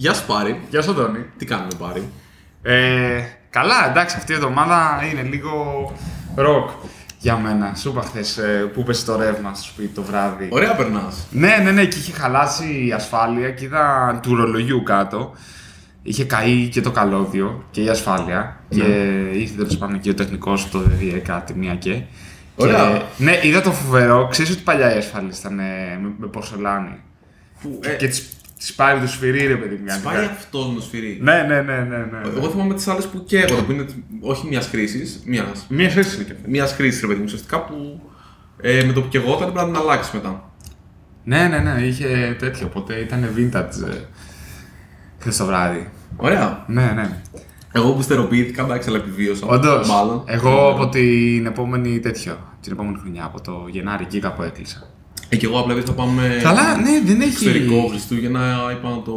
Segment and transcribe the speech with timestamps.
[0.00, 0.60] Γεια σου Πάρη.
[0.70, 1.24] Γεια σου, Αντώνη.
[1.38, 2.08] Τι κάνουμε Πάρη;
[2.62, 5.52] Ε, καλά, εντάξει, αυτή η εβδομάδα είναι λίγο
[6.34, 6.70] ροκ
[7.18, 7.74] για μένα.
[7.74, 10.48] Σου είπα χθες ε, που πέσει το ρεύμα στο σπίτι το βράδυ.
[10.50, 11.26] Ωραία περνάς.
[11.30, 15.32] Ναι, ναι, ναι, και είχε χαλάσει η ασφάλεια και είδα του ρολογιού κάτω.
[16.02, 18.60] Είχε καεί και το καλώδιο και η ασφάλεια.
[18.68, 18.84] Και
[19.32, 22.02] ήρθε τέλος πάντων και ο τεχνικός το ΔΔΕ κάτι μία και.
[22.56, 22.90] Ωραία.
[22.90, 24.28] Και, ναι, είδα το φοβερό.
[24.30, 27.00] Ξέρεις ότι παλιά η ασφάλεια ήταν ε, με, με πορσελάνη.
[27.62, 28.08] Που, Και
[28.60, 29.86] της τις πάρει το σφυρί, ρε παιδί μου.
[29.86, 30.26] κάνει Σπάει κάτι.
[30.26, 31.18] αυτός το σφυρί.
[31.22, 31.96] Ναι, ναι, ναι, ναι.
[31.96, 32.20] ναι.
[32.36, 33.86] Εγώ θυμάμαι τις άλλες που καίγονται, που είναι
[34.20, 35.22] όχι μιας χρήσης.
[35.26, 36.50] Μιας Μία θέση είναι και αυτή.
[36.50, 38.00] μιας χρήσης, ρε παιδί μου, ουσιαστικά που
[38.60, 40.52] ε, με το που καιγόταν πρέπει να την αλλάξεις μετά.
[41.24, 42.66] Ναι, ναι, ναι, είχε τέτοιο.
[42.66, 43.96] Οπότε ήταν vintage ε,
[45.18, 45.90] χθες το βράδυ.
[46.16, 46.64] Ωραία.
[46.66, 47.22] Ναι, ναι.
[47.72, 49.46] Εγώ που στεροποιήθηκα, εντάξει, αλλά επιβίωσα.
[49.46, 49.88] Όντως.
[49.88, 50.22] Μάλλον.
[50.26, 52.38] Εγώ από την επόμενη τέτοιο.
[52.60, 54.90] Την επόμενη χρονιά, από το Γενάρη, εκεί κάπου έκλεισα.
[55.32, 56.40] Ε, και εγώ απλά επειδή θα πάμε.
[56.42, 57.30] Καλά, ναι, δεν έχει.
[57.30, 59.14] Εξωτερικό Χριστούγεννα, είπα να το.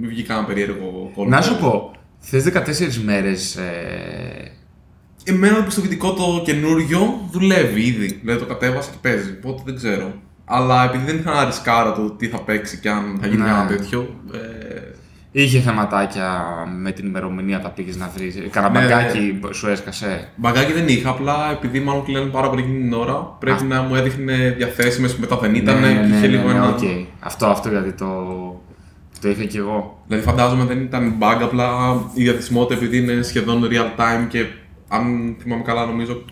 [0.00, 1.30] Μην βγει κανένα περίεργο κόλπο.
[1.30, 3.56] Να σου πω, θες 14 μέρες.
[3.56, 4.52] Ε...
[5.24, 8.18] Εμένα το πιστοποιητικό το καινούριο δουλεύει ήδη.
[8.22, 9.38] Δηλαδή το κατέβασα και παίζει.
[9.44, 10.12] Οπότε δεν ξέρω.
[10.44, 13.48] Αλλά επειδή δεν είχα να ρισκάρω το τι θα παίξει και αν θα γίνει Ναι.
[13.48, 14.20] ένα τέτοιο.
[14.32, 14.38] Ε,
[15.42, 16.44] Είχε θεματάκια
[16.80, 18.48] με την ημερομηνία τα πήγες να βρει.
[18.50, 20.28] Κανένα Ναι, μπαγκάκι σου έσκασε.
[20.36, 23.94] μπαγκάκι δεν είχα, απλά επειδή μάλλον κλείνουν πάρα πολύ εκείνη την ώρα, πρέπει να μου
[23.94, 26.68] έδειχνε διαθέσιμες που μετά δεν ήταν ναι, και ναι, είχε ναι, λίγο ναι, ένα.
[26.68, 26.78] οκ.
[27.20, 28.06] Αυτό, αυτό γιατί το,
[29.20, 30.02] το είχα κι εγώ.
[30.06, 31.68] Δηλαδή φαντάζομαι δεν ήταν bug, απλά
[32.14, 34.46] η διαθεσιμότητα επειδή είναι σχεδόν real time και
[34.88, 36.24] αν θυμάμαι καλά νομίζω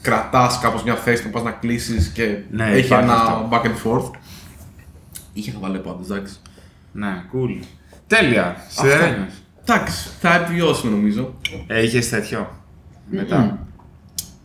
[0.00, 3.48] κρατάς κάπως μια θέση να πας να κλείσεις και Ναι, έχει υπάρχει ένα αυτό.
[3.50, 4.10] back and forth.
[5.32, 6.34] Είχε χαβαλέ πάντως, εντάξει.
[6.92, 7.64] Ναι, cool.
[8.16, 8.56] Τέλεια.
[8.68, 8.82] Αυτό.
[8.82, 9.32] Σιδερένιος.
[9.64, 11.34] Εντάξει, θα επιβιώσουμε νομίζω.
[11.66, 12.50] Ε, είχες τέτοιο.
[13.10, 13.66] Μετά.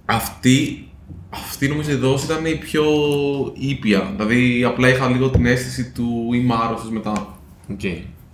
[0.05, 0.87] Αυτή,
[1.29, 2.83] αυτή νομίζω η δόση ήταν η πιο
[3.57, 4.11] ήπια.
[4.15, 7.37] Δηλαδή απλά είχα λίγο την αίσθηση του είμαι άρρωστος μετά.
[7.71, 7.79] Οκ.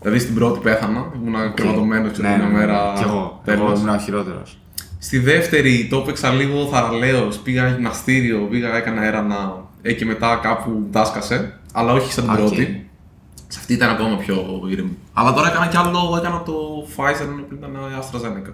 [0.01, 2.57] Δηλαδή στην πρώτη πέθανα, ήμουν κρεβατωμένος ξέρω Ναι, μια ναι, ναι.
[2.57, 2.93] μέρα.
[2.97, 3.41] Κι εγώ.
[3.43, 3.71] τέλος.
[3.71, 4.57] Εγώ ήμουν ο χειρότερος.
[4.99, 10.87] Στη δεύτερη το έπαιξα λίγο θαρραλέος, πήγα γυμναστήριο, πήγα, έκανα έρανα ε, και μετά κάπου
[10.91, 11.59] τα 'σκασε.
[11.73, 12.39] Αλλά όχι σαν την Οκ.
[12.39, 12.87] πρώτη.
[13.53, 14.35] Σε αυτή ήταν ακόμα πιο
[14.69, 14.97] ήρεμη.
[15.13, 16.53] Αλλά τώρα έκανα κι άλλο, έκανα το
[16.95, 18.53] Pfizer ενώ πριν ήταν η AstraZeneca.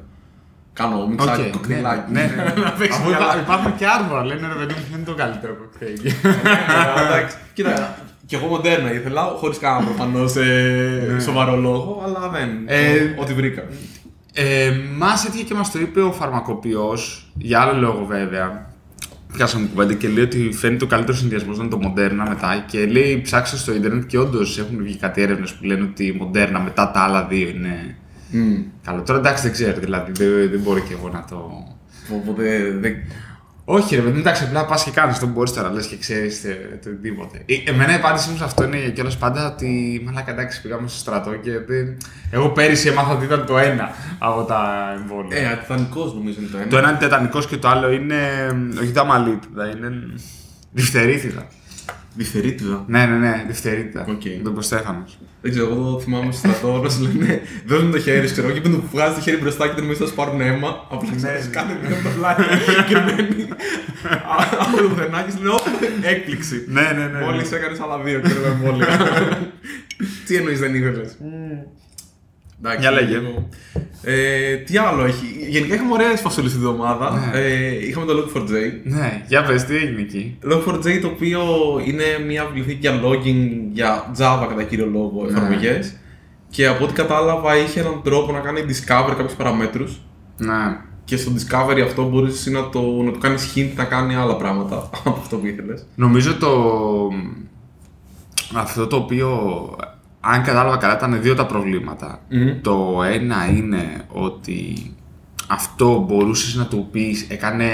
[0.74, 2.12] Κάνω μιξάκι, Οκ, κοκτέιλάκι.
[2.12, 2.62] Ναι, ναι, ναι.
[2.66, 3.40] Να παίξει Αφού μια υπά- live.
[3.42, 6.00] υπάρχουν και rumors, λένε ρε παιδί μου, ποιο είναι το καλύτερο κοκτέιλ.
[6.06, 7.36] Ε, εντάξει.
[7.54, 10.36] Κοίτα, κι εγώ Moderna ήθελα, χωρίς κανένα προφανώς
[11.24, 12.50] σοβαρό λόγο, αλλά δεν.
[12.66, 13.64] Ε, Ό,τι βρήκα.
[14.34, 18.69] Ε, Μας έτυχε και μας το είπε ο φαρμακοποιός, για άλλο λόγο βέβαια.
[19.34, 22.64] Πιάσαμε κουβέντα και λέει ότι φαίνεται ο καλύτερος συνδυασμός να είναι το Moderna μετά.
[22.68, 26.20] Και λέει ψάξτε στο Ιντερνετ και όντως έχουν βγει κάτι έρευνες που λένε ότι η
[26.22, 27.96] Moderna μετά τα άλλα δύο είναι
[28.32, 28.64] Μμμ.
[28.84, 29.02] καλό.
[29.02, 31.68] Τώρα εντάξει δεν ξέρω, δηλαδή δεν, δεν μπορεί και εγώ να το.
[32.14, 32.94] Οπότε δεν.
[33.72, 35.98] Όχι, ρε παιδί, μου, εντάξει, απλά πας και κάνεις αυτό που μπορείς τώρα, λες και
[35.98, 37.42] ξέρεις το οτιδήποτε.
[37.46, 40.02] Ε, Εμένα η απάντησή μου σε αυτό είναι κιόλας πάντα ότι.
[40.06, 41.98] Μαλάκα, εντάξει, πήγαμε στο στρατό και δεν...
[42.32, 44.62] Εγώ πέρυσι έμαθα ότι ήταν το ένα από τα
[45.00, 45.38] εμβόλια.
[45.38, 46.68] Ε, αντιτετανικό νομίζω είναι το ένα.
[46.68, 48.18] Το ένα είναι τετανικός και το άλλο είναι.
[48.82, 49.92] Όχι δαμαλίτιδα, είναι.
[50.72, 51.48] Διφτερίτιδα.
[52.20, 52.84] Διφθερίτιδα.
[52.88, 54.06] Ναι, ναι, ναι, διφτερίτιδα.
[54.10, 54.22] Οκ.
[54.44, 55.04] Τον Κωστέφανο.
[55.42, 58.32] Δεν ξέρω, εγώ το θυμάμαι στο στρατό, όλα σου λένε δώσ' μου το χέρι, σου,
[58.34, 60.16] ξέρω εγώ, και με το που βγάζει το χέρι μπροστά και δεν νομίζω να σου
[60.16, 60.70] πάρουν αίμα.
[60.92, 61.52] Απλά Ναι, ξέρεις, ναι.
[61.58, 62.36] κάνει μια με το πλάι
[62.90, 63.44] και μένει.
[64.36, 65.60] Α- Από το πουθενά και σου λέω,
[66.12, 66.64] έκπληξη.
[66.68, 67.20] Ναι, ναι, ναι.
[67.26, 68.88] Μόλις έκανες άλλα δύο, ξέρω εγώ, εμβόλια.
[70.26, 71.04] Τι εννοείς δεν ήθελε.
[72.60, 73.18] Εντάξει, Για λέγε.
[73.18, 73.50] λίγο.
[74.04, 75.26] Ε, τι άλλο έχει.
[75.50, 77.30] Γενικά είχαμε ωραίε φασούλε την εβδομάδα.
[77.34, 77.40] Ναι.
[77.40, 78.50] Ε, είχαμε το Log4j.
[78.84, 80.38] Ναι, για πες, τι έγινε εκεί.
[80.52, 81.42] Log4j το οποίο
[81.86, 85.38] είναι μια βιβλιοθήκη για logging για Java κατά κύριο λόγο Ναι.
[85.38, 85.96] εφαρμογές.
[86.50, 90.02] Και από ό,τι κατάλαβα είχε έναν τρόπο να κάνει discover κάποιους παραμέτρους.
[90.38, 90.78] Ναι.
[91.06, 94.90] Και στο discovery αυτό μπορούσε να το, να το κάνεις hint να κάνει άλλα πράγματα
[95.06, 95.86] από αυτό που ήθελες.
[95.96, 96.52] Νομίζω το.
[98.56, 99.30] Αυτό το οποίο.
[100.20, 102.22] Αν κατάλαβα καλά, ήταν δύο τα προβλήματα.
[102.62, 104.92] Το ένα είναι ότι
[105.48, 107.66] αυτό μπορούσες να του πεις, έκανε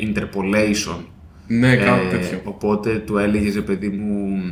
[0.00, 0.98] interpolation.
[1.46, 2.40] Ναι, κάτι Ε, τέτοιο.
[2.44, 4.42] Οπότε του έλεγες, ρε παιδί μου,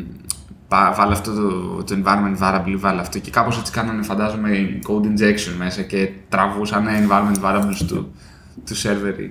[0.68, 3.18] πά- βάλε αυτό το, το environment variable, βάλε αυτό.
[3.18, 8.12] Και κάπως έτσι κάνανε, φαντάζομαι, code injection μέσα και τραβούσαν environment variables του,
[8.66, 9.30] του server.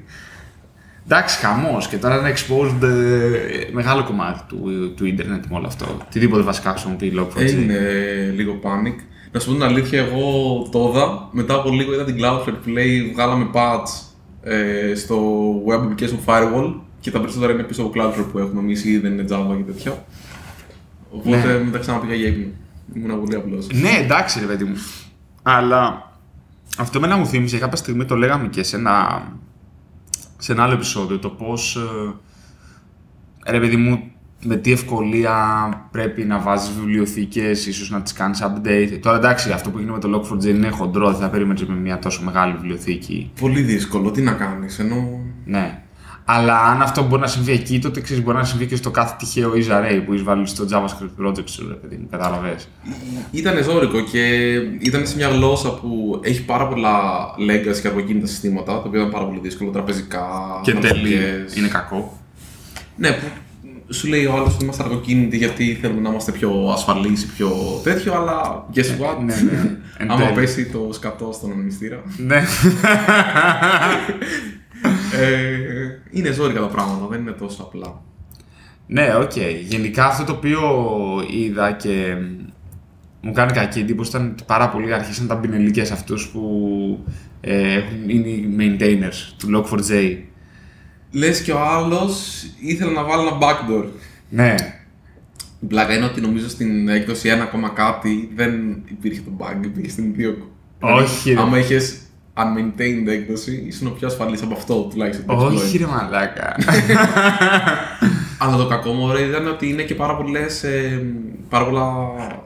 [1.05, 5.85] Εντάξει, χαμός και τώρα είναι exposed ε, μεγάλο κομμάτι του, του ίντερνετ με όλο αυτό.
[6.07, 7.39] Οτιδήποτε βασικά χρησιμοποιεί Log4j.
[7.41, 7.79] Έγινε
[8.35, 8.95] λίγο panic.
[9.31, 10.21] Να σου πω την αλήθεια, εγώ
[10.71, 11.27] το είδα.
[11.31, 13.87] Μετά από λίγο είδα την Cloudflare που λέει βγάλαμε patch
[14.43, 15.17] ε, στο
[15.67, 19.11] Web Application Firewall και τα περισσότερα είναι πίσω από Cloudflare που έχουμε εμείς ή δεν
[19.13, 20.05] είναι Java και τέτοια.
[21.09, 21.63] Οπότε Ναι.
[21.63, 22.51] μετά ξαναπήγα για ύπνο.
[22.95, 23.67] Ήμουν πολύ απλός.
[23.73, 24.75] Ναι, εντάξει, ρε παιδί μου.
[25.43, 26.11] Αλλά
[26.77, 29.23] αυτό με να μου θύμισε, κάποια στιγμή το λέγαμε και σε ένα,
[30.41, 31.77] σε ένα άλλο επεισόδιο, το πώς.
[33.47, 34.11] ρε παιδί μου,
[34.43, 35.35] με τι ευκολία
[35.91, 38.99] πρέπει να βάζεις βιβλιοθήκες, ίσως να τις κάνεις update.
[39.01, 41.99] Τώρα εντάξει, αυτό που γίνεται με το Log4j είναι χοντρό, δεν θα περίμενες με μια
[41.99, 43.31] τόσο μεγάλη βιβλιοθήκη.
[43.39, 45.19] Πολύ δύσκολο, τι να κάνεις, ενώ...
[45.45, 45.83] Ναι.
[46.33, 49.15] Αλλά αν αυτό μπορεί να συμβεί εκεί, τότε ξέρεις, μπορεί να συμβεί και στο κάθε
[49.19, 52.67] τυχαίο ease array που έχεις βάλει στο JavaScript project σου, ρε παιδί μου, κατάλαβες.
[53.31, 56.93] Ήταν ζώρικο και ήταν σε μια γλώσσα που έχει πάρα πολλά
[57.49, 60.21] legacy και αργοκίνητα συστήματα, το οποίο ήταν πάρα πολύ δύσκολο, τραπεζικά,
[60.63, 61.55] Και τέλει, ναυτιλίες.
[61.55, 62.17] είναι κακό.
[62.95, 63.25] Ναι, που
[63.93, 67.49] σου λέει ο άλλος ότι είμαστε αργοκίνητοι γιατί θέλουμε να είμαστε πιο ασφαλείς ή πιο
[67.83, 69.77] τέτοιο, αλλά guess what; ναι, ναι.
[69.97, 70.33] Εν Άμα τέλει.
[70.35, 72.01] πέσει το σκατό στον ανεμιστήρα.
[72.17, 72.43] Ναι.
[75.19, 75.47] ε,
[76.11, 78.01] είναι ζώρικα τα πράγματα, δεν είναι τόσο απλά.
[78.87, 79.31] Ναι, οκ.
[79.67, 80.59] Γενικά αυτό το οποίο
[81.31, 82.15] είδα και
[83.21, 86.41] μου κάνει κακή εντύπωση ήταν ότι πάρα πολλοί αρχίσαν τα μπινελίκια αυτούς που
[87.41, 90.17] ε, έχουν- είναι οι maintainers του Log4j.
[91.11, 93.85] Λες και ο άλλος ήθελε να βάλει ένα backdoor.
[94.29, 94.55] Ναι.
[95.59, 99.89] Η πλάκα είναι ότι νομίζω στην έκδοση 1, ακόμα κάτι δεν υπήρχε το bug, υπήρχε
[99.89, 100.35] στην 2.
[100.79, 101.39] Όχι, ρε.
[101.41, 101.97] Άμα είχες
[102.43, 105.25] unmaintained έκδοση, ήσουν ο πιο ασφαλής από αυτό τουλάχιστον.
[105.25, 105.79] το Όχι exploit.
[105.79, 106.55] ρε μαλάκα.
[108.43, 111.03] Αλλά το κακό μου ρε, ήταν ότι είναι και πάρα, πολλές, ε,
[111.49, 111.91] πάρα πολλά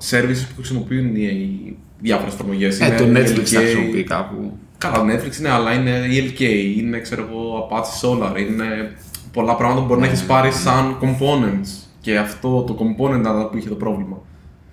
[0.10, 2.80] services που χρησιμοποιούν οι, οι διάφορες εφαρμογές.
[2.80, 4.58] ε, το Netflix θα χρησιμοποιεί κάπου.
[4.78, 6.42] Καλά, Netflix είναι, αλλά είναι η LK,
[6.78, 8.92] είναι ξέρω εγώ Apache Solar, είναι
[9.34, 11.68] πολλά πράγματα που μπορεί να έχεις πάρει σαν components.
[12.02, 14.18] Και αυτό το component ήταν που είχε το πρόβλημα.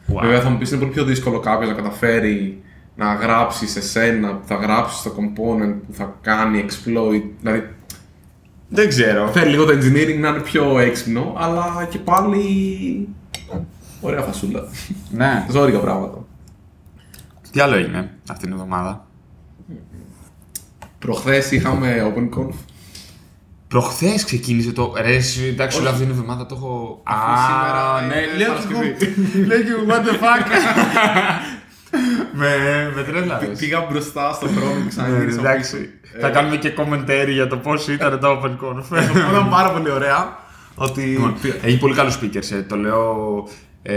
[0.09, 0.21] Wow.
[0.23, 2.63] Βέβαια θα μου πεις είναι πολύ πιο δύσκολο κάποιος να καταφέρει
[2.95, 7.23] να γράψει σε σένα που θα γράψει το component που θα κάνει exploit.
[7.41, 7.69] Δηλαδή
[8.69, 9.29] Δεν ξέρω.
[9.29, 13.09] θέλει λίγο το engineering να είναι πιο έξυπνο, αλλά και πάλι.
[14.01, 14.63] Ωραία φασούλα.
[15.11, 15.47] Ναι.
[15.51, 16.25] Ζόρικα πράγματα.
[17.51, 19.07] Τι άλλο έγινε αυτήν την εβδομάδα;
[20.99, 22.55] Προχθές είχαμε OpenConf.
[23.69, 24.93] Προχθές ξεκίνησε το.
[25.01, 27.01] Ρε, εσύ, εντάξει, όλη αυτή την εβδομάδα το έχω.
[27.05, 28.95] Αφού σήμερα ναι, είναι λέω Παρασκευή.
[28.99, 29.47] και εγώ.
[29.47, 30.47] Λέω και εγώ, what the fuck.
[32.33, 32.49] με,
[32.97, 33.59] με τρέλαρες.
[33.59, 35.41] Πήγα μπροστά στον χρόνο και Ναι, ξαναγύρισα.
[35.41, 35.91] εντάξει.
[36.21, 38.97] Θα κάνουμε και commentary για το πώς ήταν το OpenConf.
[39.31, 40.37] Ήταν πάρα πολύ ωραία.
[40.75, 41.03] Ότι.
[41.03, 43.49] Λοιπόν, Έχει πολύ καλούς speakers, ε, το λέω.
[43.85, 43.95] Ε,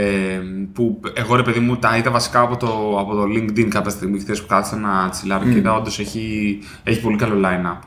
[0.74, 4.20] που εγώ ρε παιδί μου τα είδα βασικά από το, από το LinkedIn κάποια στιγμή
[4.20, 7.80] χθες που κάθισα να τσιλάρω και είδα όντως έχει, έχει πολύ καλό line-up.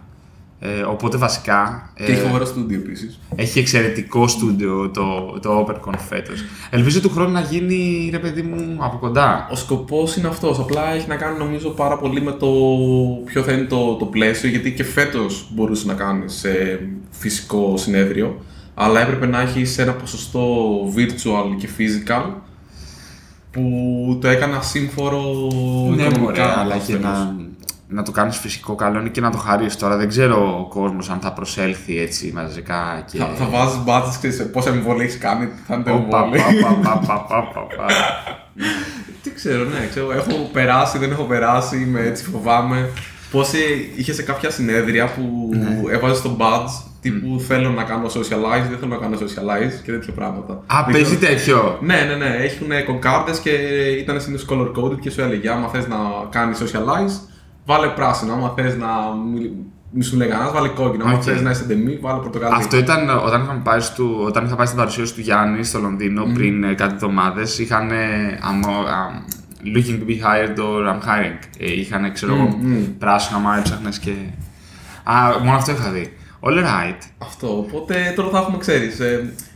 [0.61, 3.21] Ε, οπότε βασικά Και έχει ε, φοβερό στούντιο επίσης.
[3.35, 6.45] έχει εξαιρετικό στούντιο το, το OpenConf φέτος.
[6.71, 9.49] Ελπίζω του χρόνου να γίνει ρε παιδί μου από κοντά.
[9.51, 10.59] Ο σκοπός είναι αυτός.
[10.59, 12.49] Απλά έχει να κάνει νομίζω πάρα πολύ με το
[13.25, 14.49] ποιο θα είναι το, το πλαίσιο.
[14.49, 16.81] Γιατί και φέτος μπορούσε να κάνεις σε
[17.11, 18.41] φυσικό συνέδριο.
[18.75, 20.67] Αλλά έπρεπε να έχεις ένα ποσοστό
[20.97, 22.31] virtual και physical
[23.51, 23.63] που
[24.21, 25.21] το έκανα σύμφορο
[25.97, 26.87] Ναι, οικονομικά μωρέ, αλλά φέτος.
[26.87, 27.37] και να,
[27.89, 29.97] να το κάνεις φυσικό καλό είναι και να το χαρείς τώρα.
[29.97, 33.19] Δεν ξέρω ο κόσμος αν θα προσέλθει έτσι μαζικά και...
[33.19, 36.63] Θα, θα βάζεις μπάτσε σε πόσα εμβόλια έχεις κάνει, θα είναι το Οπα, εμβόλιο.
[36.63, 37.87] πα, πα, πα, πα, πα, πα.
[39.23, 40.13] Τι ξέρω, ναι, ξέρω.
[40.13, 42.89] Έχω περάσει, δεν έχω περάσει, είμαι έτσι, φοβάμαι.
[43.31, 43.41] Πώ
[43.97, 45.93] είχες σε κάποια συνέδρια που Ναι.
[45.95, 50.13] έβαζες το badge τύπου θέλω να κάνω socialize, δεν θέλω να κάνω socialize και τέτοια
[50.13, 50.53] πράγματα.
[50.67, 51.33] Α, Δεν παίζει ξέρω.
[51.35, 52.37] τέτοιο; Ναι, ναι, ναι.
[52.37, 53.51] Έχουν κονκάρτες και
[54.01, 55.97] ήταν συνήθως color coded και σου έλεγε άμα θες να
[56.31, 57.21] κάνεις socialize,
[57.69, 58.33] βάλε πράσινο.
[58.33, 58.87] Άμα θες να
[59.33, 59.53] μη,
[59.91, 61.05] μη σου λέει κανένα, βάλε κόκκινο.
[61.05, 61.23] Άμα Οκ.
[61.23, 62.55] θες να είσαι ντεμί, βάλε πορτοκαλί.
[62.55, 66.25] Αυτό ήταν όταν είχαμε πάει, στο, όταν είχα πάει στην παρουσίαση του Γιάννη στο Λονδίνο
[66.35, 67.59] πριν ε, κάτι εβδομάδες.
[67.59, 67.91] Είχαν.
[67.91, 69.37] ε, I'm, um,
[69.75, 71.39] looking to be hired or I'm hiring.
[71.59, 72.59] Ε, είχαν, ξέρω εγώ,
[72.99, 74.13] πράσινο, άμα έψαχνες και.
[75.05, 75.15] Α,
[75.45, 76.13] μόνο αυτό είχα δει.
[76.41, 76.99] All right.
[77.19, 77.59] Αυτό.
[77.59, 79.01] Οπότε τώρα θα έχουμε, ξέρεις.
[79.01, 79.48] Ε, θε-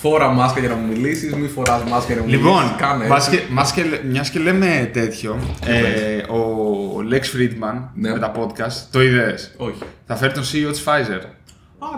[0.00, 2.76] φόρα μάσκα για να μου μιλήσεις, μη φοράς μάσκα για να μου Λοιπόν, μιλήσεις.
[2.78, 3.38] Κάνε μας έτσι.
[3.38, 8.10] και, μας και, μιας και λέμε τέτοιο, ε, ο Lex Friedman Ναι.
[8.10, 9.82] με τα podcast, το είδες, Όχι.
[10.06, 11.20] θα φέρει τον CEO της Pfizer.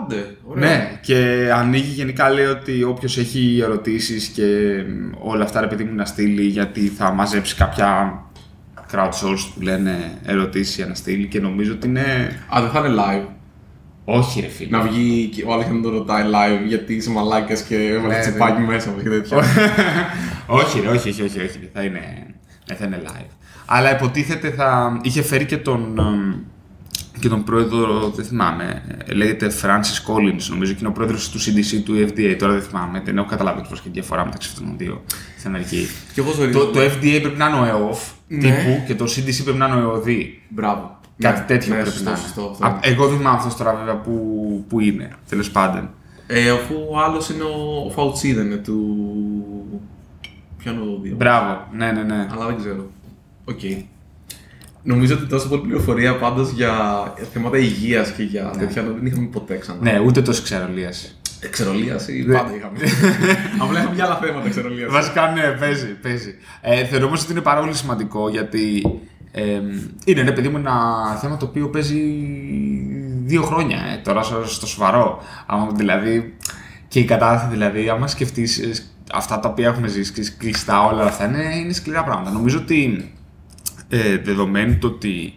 [0.03, 0.69] Άντε, ωραία.
[0.69, 4.43] Ναι, και ανοίγει γενικά λέει ότι όποιος έχει ερωτήσεις και
[4.87, 8.19] μ, όλα αυτά ρε παιδί μου να στείλει γιατί θα μαζέψει κάποια
[8.93, 12.01] crowdsourced που λένε ερωτήσεις για να στείλει και νομίζω ότι είναι...
[12.55, 13.27] Α, δεν θα είναι live.
[14.11, 14.77] Όχι ρε φίλε.
[14.77, 18.13] Να βγει και ο άλλο και να το ρωτάει live γιατί είσαι μαλάκα και έβαλε
[18.13, 19.37] Ναι, τσιπάκι μέσα μου και τέτοια.
[20.59, 22.25] όχι, ρε, όχι, όχι, όχι, όχι, θα είναι,
[22.69, 23.29] ναι, θα είναι live.
[23.65, 26.33] Αλλά υποτίθεται θα είχε φέρει και τον, εμ,
[27.19, 31.39] και τον πρόεδρο, δεν θυμάμαι, ε, λέγεται Francis Collins, νομίζω, και είναι ο πρόεδρος του
[31.39, 34.67] CDC του FDA, τώρα δεν θυμάμαι, δεν έχω καταλάβει ακριβώς και τη διαφορά μεταξύ αυτών
[34.67, 35.03] των δύο
[35.37, 35.87] στην Αμερική.
[36.13, 36.59] και εγώ Το, ζωρίζω.
[36.65, 38.39] το FDA πρέπει να είναι ο ΕΟΦ Ναι.
[38.39, 40.41] τύπου και το CDC πρέπει να είναι ο ΕΟΔΗ.
[40.49, 40.98] Μπράβο.
[41.19, 42.19] Κάτι Ναι, τέτοιο ναι, πρέπει σωστό, να είναι.
[42.19, 42.65] σωστό, αυτό.
[42.65, 45.89] Α, εγώ δεν θυμάμαι αυτός τώρα βέβαια που, που είναι, τέλος πάντων.
[46.27, 48.77] Ε, αφού ο άλλος είναι ο, ο Fauci, δεν είναι του.
[50.57, 51.15] Ποιο είναι ο δύο.
[51.15, 52.27] Μπράβο, ναι, ναι, ναι.
[52.31, 52.89] Αλλά δεν ξέρω.
[53.45, 53.59] Οκ.
[54.83, 56.73] Νομίζω ότι τόσο πολύ πληροφορία πάντως για
[57.33, 59.77] θέματα υγείας και για τέτοια δεν είχαμε ποτέ ξανά.
[59.81, 61.19] Ναι, ούτε τόσο ξέρω, Λίας.
[61.41, 62.37] Εξερολίαση Ναι.
[62.37, 62.77] πάντα είχαμε.
[63.63, 64.91] Απλά είχαμε για άλλα θέματα εξερολίαση.
[64.93, 65.85] Βασικά ναι, παίζει.
[66.01, 66.35] παίζει.
[66.61, 68.83] Ε, θεωρώ όμως ότι είναι πάρα πολύ σημαντικό γιατί
[69.31, 69.61] ε,
[70.05, 70.75] είναι ρε παιδί μου ένα
[71.21, 72.01] θέμα το οποίο παίζει
[73.23, 75.23] δύο χρόνια ε, τώρα στο, στο σοβαρό.
[75.45, 76.37] Άμα, δηλαδή,
[76.87, 78.61] και η κατάσταση δηλαδή, άμα σκεφτείς
[79.13, 82.31] αυτά τα οποία έχουμε ζήσει και κλειστά όλα αυτά είναι, είναι σκληρά πράγματα.
[82.31, 83.11] Νομίζω ότι
[83.89, 85.33] ε, δεδομένου το ότι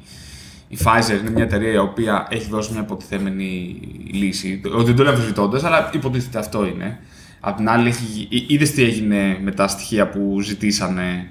[0.69, 3.81] η Pfizer είναι μια εταιρεία η οποία έχει δώσει μια υποτιθέμενη
[4.13, 6.99] λύση, ότι δεν το λέω αμφισβητώντας, αλλά υποτίθεται αυτό είναι.
[7.41, 11.31] Απ' την άλλη, έχει, είδες τι έγινε με τα στοιχεία που ζητήσανε.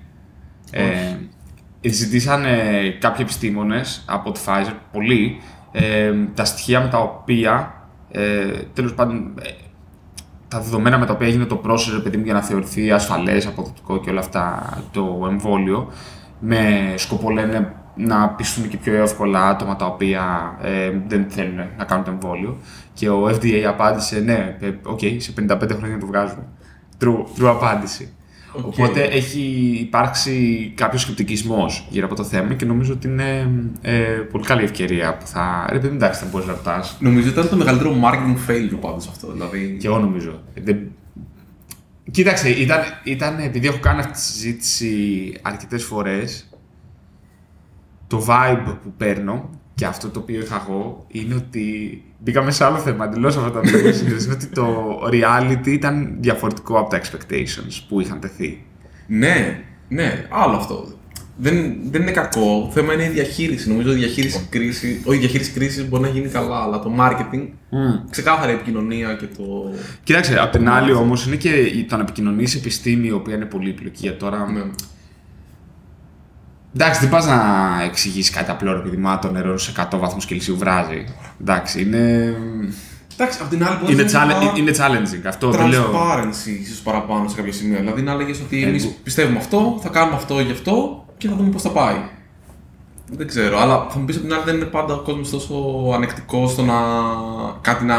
[0.72, 1.16] Ε,
[1.90, 7.74] ζητήσανε κάποιοι επιστήμονες από τη Pfizer, πολλοί, ε, τα στοιχεία με τα οποία
[8.12, 9.50] ε, τέλος πάντων ε,
[10.48, 13.48] τα δεδομένα με τα οποία έγινε το process, ρε παιδί μου, για να θεωρηθεί ασφαλές,
[13.48, 15.92] αποδοτικό και όλα αυτά το εμβόλιο,
[16.40, 21.84] με σκοπό λένε να πείσουν και πιο εύκολα άτομα τα οποία ε, δεν θέλουν να
[21.84, 22.58] κάνουν το εμβόλιο.
[22.94, 26.48] Και ο FDA απάντησε, ναι, ε, οκ, σε 55 χρόνια το βγάζουμε.
[27.02, 28.14] True, true απάντηση.
[28.54, 28.64] Οκ.
[28.66, 29.42] Οπότε έχει
[29.82, 33.50] υπάρξει κάποιο σκεπτικισμός γύρω από το θέμα και νομίζω ότι είναι
[33.82, 33.98] ε,
[34.32, 35.68] πολύ καλή ευκαιρία που θα.
[35.72, 36.98] Ρε παιδί, εντάξει, θα μπορείς να ρωτάς.
[37.00, 39.32] Νομίζω ότι ήταν το μεγαλύτερο marketing failure πάντως αυτό.
[39.32, 40.42] Δηλαδή, Και εγώ νομίζω.
[40.64, 40.78] Δεν...
[42.12, 46.50] Κοίταξε, ήταν, ήταν, επειδή έχω κάνει αυτή τη συζήτηση αρκετές φορές,
[48.08, 49.50] το vibe που παίρνω
[49.82, 53.60] και αυτό το οποίο είχα εγώ είναι ότι μπήκαμε σε άλλο θέμα εντελώς από τα
[53.60, 58.64] δύο είναι ότι το reality ήταν διαφορετικό από τα expectations που είχαν τεθεί.
[59.08, 60.88] ναι, ναι, άλλο αυτό.
[61.38, 62.64] Δεν, δεν είναι κακό.
[62.66, 63.70] Το θέμα είναι η διαχείριση.
[63.70, 67.48] Νομίζω η διαχείριση κρίση, όχι η διαχείριση κρίσης μπορεί να γίνει καλά, αλλά το marketing,
[68.10, 69.74] ξεκάθαρη επικοινωνία και το.
[70.04, 74.00] Κοίταξε, απ' την άλλη όμως είναι και το να επικοινωνεί επιστήμη η οποία είναι πολύπλοκη.
[74.02, 74.62] Για τώρα Ναι.
[76.76, 77.42] Εντάξει, δεν πας να
[77.84, 81.06] εξηγήσεις κάτι απλό επειδή μα το νερό σε 100 βαθμούς Κελσίου βράζει.
[81.42, 82.36] Εντάξει, είναι.
[83.14, 85.28] Εντάξει, απ' την άλλη μπορεί Είναι, να challenge- είναι challenging.
[85.28, 85.92] Αυτό δεν λέω.
[85.94, 87.80] transparency ίσως παραπάνω σε κάποια σημεία.
[87.80, 91.28] Δηλαδή να έλεγε ότι Ε, εμείς εγώ- πιστεύουμε αυτό, θα κάνουμε αυτό γι' αυτό και
[91.28, 91.96] θα δούμε πώς θα πάει.
[93.12, 95.56] Δεν ξέρω, αλλά θα μου πεις από την άλλη δεν είναι πάντα ο κόσμος τόσο
[95.94, 96.76] ανεκτικός στο να
[97.62, 97.96] κάτι να,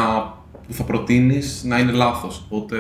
[0.67, 2.45] που θα προτείνεις να είναι λάθος.
[2.49, 2.77] Οπότε.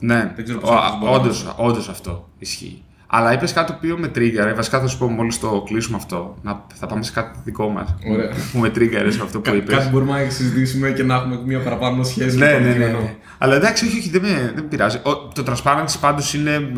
[0.00, 2.82] Ναι, Δεν ξέρω πώς αυτός μπορεί να όντως, όντως αυτό ισχύει.
[3.10, 4.52] Αλλά είπες κάτι το οποίο με trigger.
[4.56, 6.36] Βασικά θα σου πω μόλις το κλείσουμε αυτό.
[6.42, 7.94] Να, θα πάμε σε κάτι δικό μας.
[8.10, 8.30] Ωραία.
[8.52, 9.74] Που με trigger σε αυτό που Κα- είπες.
[9.76, 12.70] κάτι μπορούμε να συζητήσουμε και να έχουμε μια παραπάνω σχέση Ναι, με το ναι, ναι,
[12.70, 12.98] αντικείμενο.
[13.00, 13.14] ναι.
[13.38, 14.96] Αλλά εντάξει, όχι, όχι δεν, με, δεν με πειράζει.
[15.02, 16.72] Ο- το transparency πάντως είναι.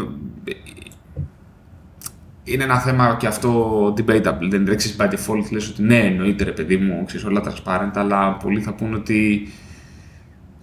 [2.45, 4.49] Είναι ένα θέμα και αυτό debatable.
[4.51, 8.33] Δεν είναι by default λες ότι ναι, εννοείται ρε παιδί μου, ξέρεις όλα transparent, αλλά
[8.37, 9.49] πολλοί θα πούν ότι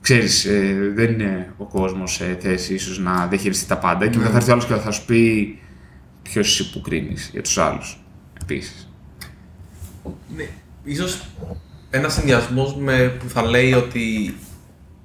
[0.08, 4.30] ξέρεις, ε, δεν είναι ο κόσμος σε θέση ίσως να διαχειριστεί τα πάντα και μετά
[4.30, 5.58] θα έρθει ο άλλος και θα σου πει
[6.22, 8.04] ποιος εσύ που κρίνεις για τους άλλους.
[8.42, 8.90] Επίσης.
[10.36, 10.48] Ναι,
[10.84, 11.22] ίσως
[11.90, 14.36] ένας συνδυασμός με που θα λέει ότι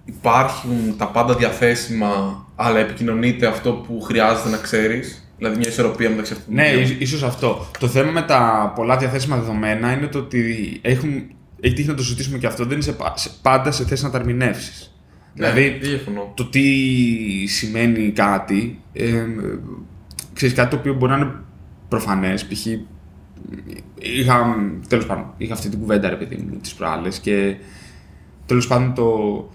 [0.05, 5.27] υπάρχουν τα πάντα διαθέσιμα, αλλά επικοινωνείται αυτό που χρειάζεται να ξέρεις.
[5.39, 6.47] Δηλαδή μια ισορροπία μεταξύ αυτών.
[6.55, 6.81] των Ναι, δύο.
[6.81, 7.67] ίσ- ίσως αυτό.
[7.79, 11.23] Το θέμα με τα πολλά διαθέσιμα δεδομένα είναι το ότι έχουν,
[11.61, 14.11] έχει τύχει να το συζητήσουμε και αυτό, δεν είσαι πα- σε- πάντα σε θέση να
[14.11, 14.87] τα ερμηνεύσεις.
[15.35, 16.33] Ναι, δηλαδή, δεν διαφωνώ.
[16.37, 16.63] το τι
[17.47, 19.25] σημαίνει κάτι, ε,
[20.33, 21.35] ξέρεις κάτι το οποίο μπορεί να είναι
[21.89, 22.67] προφανές, π.χ.
[23.99, 24.57] Είχα,
[24.89, 27.57] τέλος πάντων, είχα αυτή την κουβέντα ρε παιδί μου τις προάλλες και
[28.47, 29.51] τέλος πάντων το,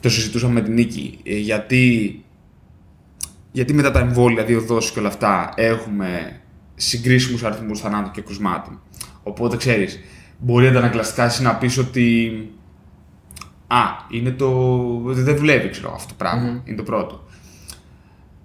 [0.00, 1.18] το συζητούσαμε με την Νίκη.
[1.22, 2.24] Ε, γιατί,
[3.52, 6.40] γιατί μετά τα εμβόλια, δύο δόσεις και όλα αυτά έχουμε
[6.74, 8.80] συγκρίσιμους αριθμούς θανάτων και κρουσμάτων.
[9.22, 10.00] Οπότε ξέρεις,
[10.38, 12.30] μπορεί αντανακλαστικά εσύ να πεις ότι
[13.70, 13.78] Α,
[14.10, 14.70] είναι το.
[15.04, 17.22] Δεν δουλεύει, ξέρω αυτό το πραγμα Είναι το πρώτο.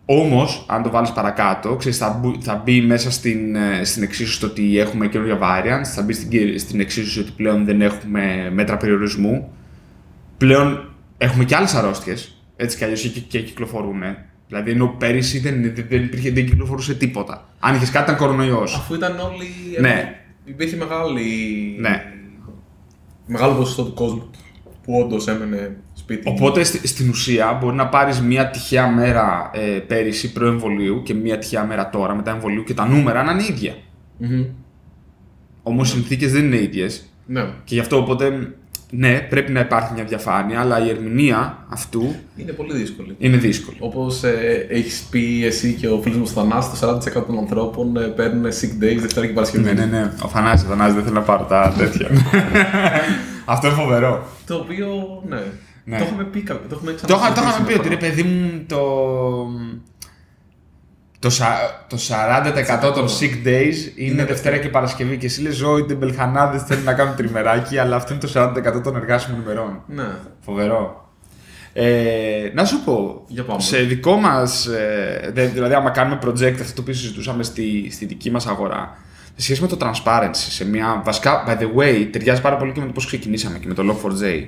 [0.06, 4.40] Όμως, αν το βάλεις παρακάτω, ξέρεις, θα, μπου- θα μπει μέσα στην, ε, στην εξίσωση
[4.40, 8.52] το ότι έχουμε καινούργια variants, θα μπει στην, κυ- στην εξίσωση ότι πλέον δεν έχουμε
[8.54, 9.52] μέτρα περιορισμού.
[10.38, 14.02] Πλέον έχουμε και άλλες αρρώστιες, έτσι κι αλλιώς και, και κυκλοφορούν.
[14.48, 17.48] Δηλαδή, ενώ πέρυσι δεν, δεν, δεν, υπήρχε, δεν κυκλοφορούσε τίποτα.
[17.60, 18.76] Αν είχες κάτι, ήταν κορονοϊός.
[18.76, 19.48] Αφού ήταν όλοι.
[19.80, 20.20] Ναι.
[20.46, 21.22] Υπήρχε μεγάλη.
[21.80, 22.04] Ναι.
[23.26, 24.30] Μεγάλο ποσοστό του κόσμου
[24.84, 26.30] που όντως έμενε σπίτι.
[26.30, 31.38] Οπότε στη- στην ουσία μπορεί να πάρεις μία τυχαία μέρα ε, πέρυσι προεμβολίου και μία
[31.38, 33.74] τυχαία μέρα τώρα μετά εμβολίου και τα νούμερα να είναι ίδια.
[34.18, 34.44] Μμμ.
[35.64, 37.10] Όμως οι συνθήκες δεν είναι ίδιες.
[37.26, 37.42] Ναι.
[37.64, 38.54] Και γι' αυτό οπότε
[38.90, 43.16] ναι, πρέπει να υπάρχει μια διαφάνεια, αλλά η ερμηνεία αυτού Είναι πολύ δύσκολη.
[43.18, 43.78] είναι δύσκολη.
[43.80, 46.88] Όπως ε, έχεις πει εσύ και ο φίλος μου Θανάσης, το
[47.20, 49.64] 40% των ανθρώπων ε, παίρνουν sick days Δευτέρα και Παρασκευή.
[49.64, 50.12] Ναι, ναι, ναι.
[50.24, 52.08] Ο Θανάσης, ο Θανάσης δεν θέλω να πάρω τα τέτοια.
[53.46, 54.24] Αυτό είναι φοβερό.
[54.46, 54.88] Το οποίο,
[55.28, 55.42] ναι.
[55.86, 55.98] Ναι.
[55.98, 56.70] Το είχαμε πει κάποιο.
[56.70, 58.82] Το, έχουμε Το, είχα- το είχαμε ξανασυζητήσει πει ότι ρε μια παιδί μου το.
[61.20, 65.62] Το, σα- το 40% των sick days είναι, Είναι Δευτέρα και Παρασκευή και εσύ λες
[65.62, 69.66] «Ω, οι τεμπελχανάδες θέλουν να κάνουν τριμεράκι, αλλά αυτό είναι το 40% των εργάσιμων ημερών.
[69.66, 69.84] φορά.
[70.04, 70.14] Ναι.
[70.40, 71.10] Φοβερό.
[71.74, 73.62] Ε, να σου πω, Για πάμε.
[73.62, 78.06] σε δικό μας, ε, δε- δηλαδή άμα κάνουμε project αυτό το οποίο συζητούσαμε στη, στη
[78.06, 78.98] δική μας αγορά,
[79.36, 82.80] σε σχέση με το transparency, σε μια, βασικά, by the way, ταιριάζει πάρα πολύ και
[82.80, 84.44] με το πώς ξεκινήσαμε και με το Log4j.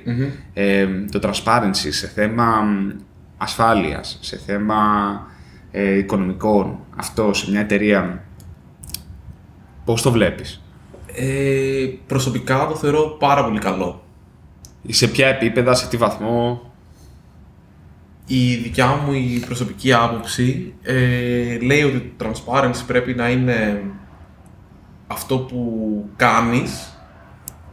[0.54, 2.90] Ε, το transparency σε θέμα μ,
[3.36, 4.76] ασφάλειας, σε θέμα
[5.70, 8.24] ε, οικονομικών, αυτό σε μια εταιρεία,
[9.84, 10.62] πώς το βλέπεις;
[11.14, 14.04] Ε, προσωπικά το θεωρώ πάρα πολύ καλό.
[14.88, 16.72] Σε ποια επίπεδα, σε τι βαθμό;
[18.26, 23.82] Η δικιά μου η προσωπική άποψη ε, λέει ότι το transparency πρέπει να είναι
[25.06, 26.98] αυτό που κάνεις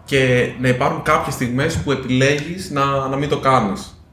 [0.05, 4.03] και να υπάρχουν κάποιες στιγμές που επιλέγεις να, να μην το κάνεις.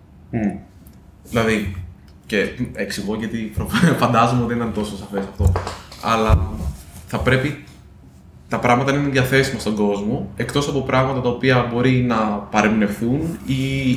[1.25, 1.77] Δηλαδή,
[2.27, 3.53] και εξηγώ γιατί
[4.00, 5.53] φαντάζομαι ότι δεν ήταν τόσο σαφές αυτό,
[6.03, 6.49] αλλά
[7.07, 7.65] θα πρέπει
[8.49, 12.17] τα πράγματα να είναι διαθέσιμα στον κόσμο, εκτός από πράγματα τα οποία μπορεί να
[12.50, 13.55] παρεμνευθούν ή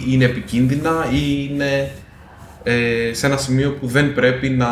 [0.08, 1.92] είναι επικίνδυνα ή είναι
[2.64, 4.70] ε, σε ένα σημείο που δεν πρέπει να,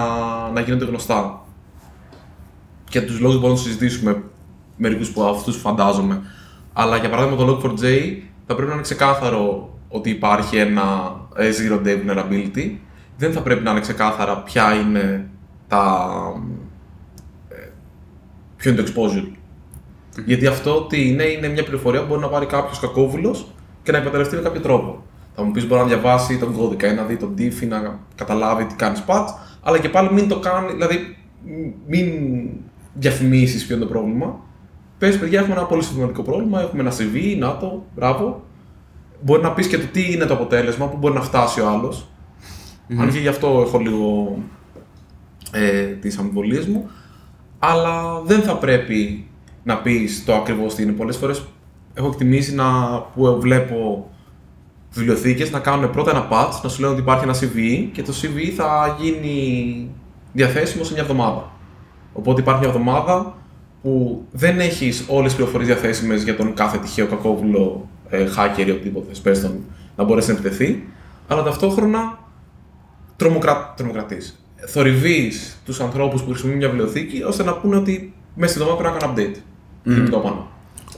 [0.53, 1.45] να γίνονται γνωστά.
[2.89, 4.23] Και τους λόγους μπορούμε να συζητήσουμε
[4.81, 6.21] μερικούς από αυτούς φαντάζομαι.
[6.73, 11.87] Αλλά για παράδειγμα το Log4j θα πρέπει να είναι ξεκάθαρο ότι υπάρχει ένα ε, zero
[11.87, 12.75] day vulnerability.
[13.17, 15.29] Δεν θα πρέπει να είναι ξεκάθαρα ποια είναι
[15.67, 16.07] τα,
[17.49, 17.55] ε,
[18.57, 19.27] ποιο είναι το exposure.
[20.25, 23.51] Γιατί αυτό τι είναι, είναι μια πληροφορία που μπορεί να πάρει κάποιος κακόβουλος
[23.83, 25.03] και να εκμεταλλευτεί με κάποιο τρόπο.
[25.35, 28.65] Θα μου πεις μπορεί να διαβάσει τον κώδικα ή να δει τον diffy, να καταλάβει
[28.65, 29.27] τι κάνει patch,
[29.61, 31.17] αλλά και πάλι μην το κάνει, δηλαδή
[31.87, 32.07] μην
[32.93, 34.39] διαφημίσεις ποιο είναι το πρόβλημα.
[35.01, 38.43] Πες, παιδιά, έχουμε ένα πολύ σημαντικό πρόβλημα, έχουμε ένα CV, να το, μπράβο.
[39.21, 42.07] Μπορεί να πεις και το τι είναι το αποτέλεσμα, που μπορεί να φτάσει ο άλλος.
[42.97, 44.37] Αν και γι' αυτό έχω λίγο
[45.51, 46.89] ε, τις αμφιβολίες μου,
[47.59, 49.27] αλλά δεν θα πρέπει
[49.63, 50.91] να πεις το ακριβώς τι είναι.
[50.91, 51.45] Πολλές φορές
[51.93, 54.09] έχω εκτιμήσει να, που βλέπω
[54.91, 58.13] βιβλιοθήκες να κάνουν πρώτα ένα patch, να σου λένε ότι υπάρχει ένα CV και το
[58.21, 59.89] CV θα γίνει
[60.33, 61.51] διαθέσιμο σε μια εβδομάδα.
[62.13, 63.35] Οπότε υπάρχει μια εβδομάδα
[63.81, 68.71] που δεν έχεις όλες τις πληροφορίες διαθέσιμες για τον κάθε τυχαίο κακόβουλο ε, hacker ή
[68.71, 69.63] οτιδήποτε, πες τον,
[69.95, 70.83] να μπορέσει να επιτεθεί,
[71.27, 72.19] αλλά ταυτόχρονα
[73.15, 73.73] τρομοκρα...
[73.77, 74.45] τρομοκρατείς.
[74.65, 79.03] Θορυβείς τους ανθρώπους που χρησιμοποιούν μια βιβλιοθήκη ώστε να πούνε ότι μέσα στην εβδομάδα πρέπει
[79.03, 79.37] να κάνω update.
[79.85, 80.09] Mm.
[80.11, 80.47] το πάνω.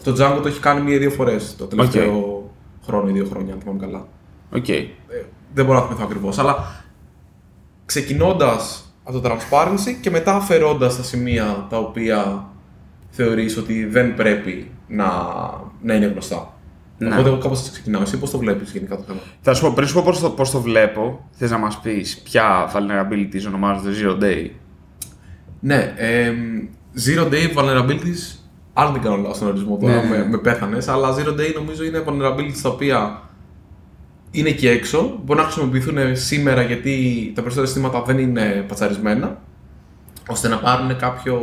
[0.04, 2.44] Το Django το έχει κάνει μία-δύο φορές το τελευταίο
[2.86, 4.08] χρόνο ή δύο χρόνια, αν θυμάμαι καλά.
[4.56, 4.70] Οκ.
[4.70, 4.86] Ε,
[5.54, 6.40] δεν μπορώ να θυμηθώ ακριβώς.
[6.40, 6.84] Αλλά
[7.86, 12.48] ξεκινώντας από το transparency και μετά αφαιρώντας τα σημεία τα οποία
[13.16, 15.06] θεωρείς ότι δεν πρέπει να,
[15.82, 16.54] να είναι γνωστά.
[16.98, 17.10] Ναι.
[17.14, 18.02] Οπότε εγώ κάπως έτσι ξεκινάω.
[18.02, 20.30] Εσύ πώς το βλέπεις γενικά το θέμα; Θα σου πω, πριν σου πω πώς το,
[20.30, 24.50] πώς το βλέπω, θες να μας πεις ποια vulnerabilities ονομάζονται Zero Day;
[25.60, 26.32] Ναι, ε,
[27.06, 28.38] zero day vulnerabilities,
[28.74, 30.10] αν δεν κάνω λάθος στον ορισμό τώρα, Ναι.
[30.10, 33.22] με, με πέθανες, αλλά zero day νομίζω είναι vulnerabilities τα οποία
[34.32, 36.92] είναι εκεί έξω, μπορεί να χρησιμοποιηθούν σήμερα γιατί
[37.36, 39.42] τα περισσότερα συστήματα δεν είναι πατσαρισμένα,
[40.28, 41.40] ώστε να πάρουν κάποιο,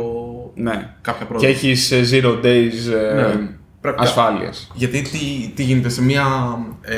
[0.55, 0.93] Ναι.
[1.01, 1.51] κάποια Και πρόταση.
[1.51, 3.49] έχεις ε, Zero Days ε, Ναι.
[3.81, 4.71] Πρέπει- ασφάλειας.
[4.73, 6.25] Γιατί τι, τι γίνεται σε μια.
[6.81, 6.95] Ε,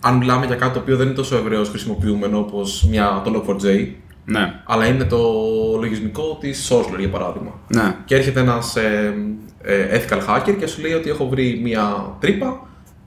[0.00, 2.88] αν μιλάμε για κάτι το οποίο δεν είναι τόσο ευρέως χρησιμοποιούμενο όπως
[3.24, 3.86] το Log4j,
[4.24, 4.60] Ναι.
[4.64, 5.18] αλλά είναι το
[5.80, 7.50] λογισμικό της Sourceler για παράδειγμα.
[7.68, 7.94] Ναι.
[8.04, 9.14] Και έρχεται ένας ε,
[9.62, 12.66] ε, ethical hacker και σου λέει ότι έχω βρει μια τρύπα,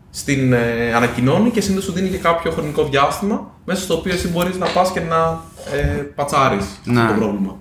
[0.10, 4.28] στην ε, ανακοινώνει και συνήθω σου δίνει και κάποιο χρονικό διάστημα μέσα στο οποίο εσύ
[4.28, 5.42] μπορείς να πας και να
[5.78, 7.08] ε, πατσάρεις Ναι.
[7.08, 7.56] το πρόβλημα.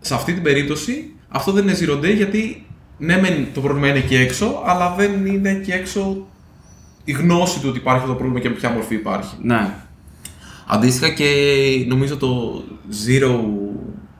[0.00, 2.66] Σε αυτή την περίπτωση αυτό δεν είναι zero day γιατί
[2.98, 6.26] ναι, μεν το πρόβλημα είναι εκεί έξω, αλλά δεν είναι εκεί έξω
[7.04, 9.36] η γνώση του ότι υπάρχει αυτό το πρόβλημα και με ποια μορφή υπάρχει.
[9.42, 9.74] Ναι.
[10.66, 11.24] Αντίστοιχα και
[11.88, 12.62] νομίζω το
[13.06, 13.40] Zero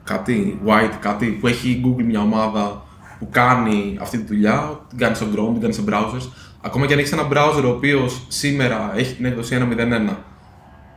[0.05, 2.87] κάτι, White κάτι, που έχει η Google μια ομάδα
[3.19, 6.29] που κάνει αυτή τη δουλειά, την κάνει στο Chrome, την κάνει σε browsers.
[6.61, 9.69] Ακόμα και αν έχεις ένα browser ο οποίος σήμερα έχει την έκδοση
[10.09, 10.15] 1.01,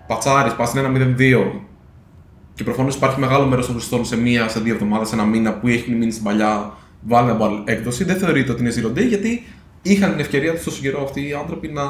[0.08, 1.71] πατσάρει, πας στην 1.02
[2.56, 5.54] και προφανώς υπάρχει μεγάλο μέρος των χρηστών σε μία, σε δύο εβδομάδες, σε ένα μήνα
[5.54, 6.74] που έχει μείνει στην παλιά
[7.10, 9.44] vulnerable έκδοση, δεν θεωρείται ότι είναι zero day γιατί
[9.82, 11.84] είχαν την ευκαιρία τους τόσο καιρό αυτοί οι άνθρωποι να,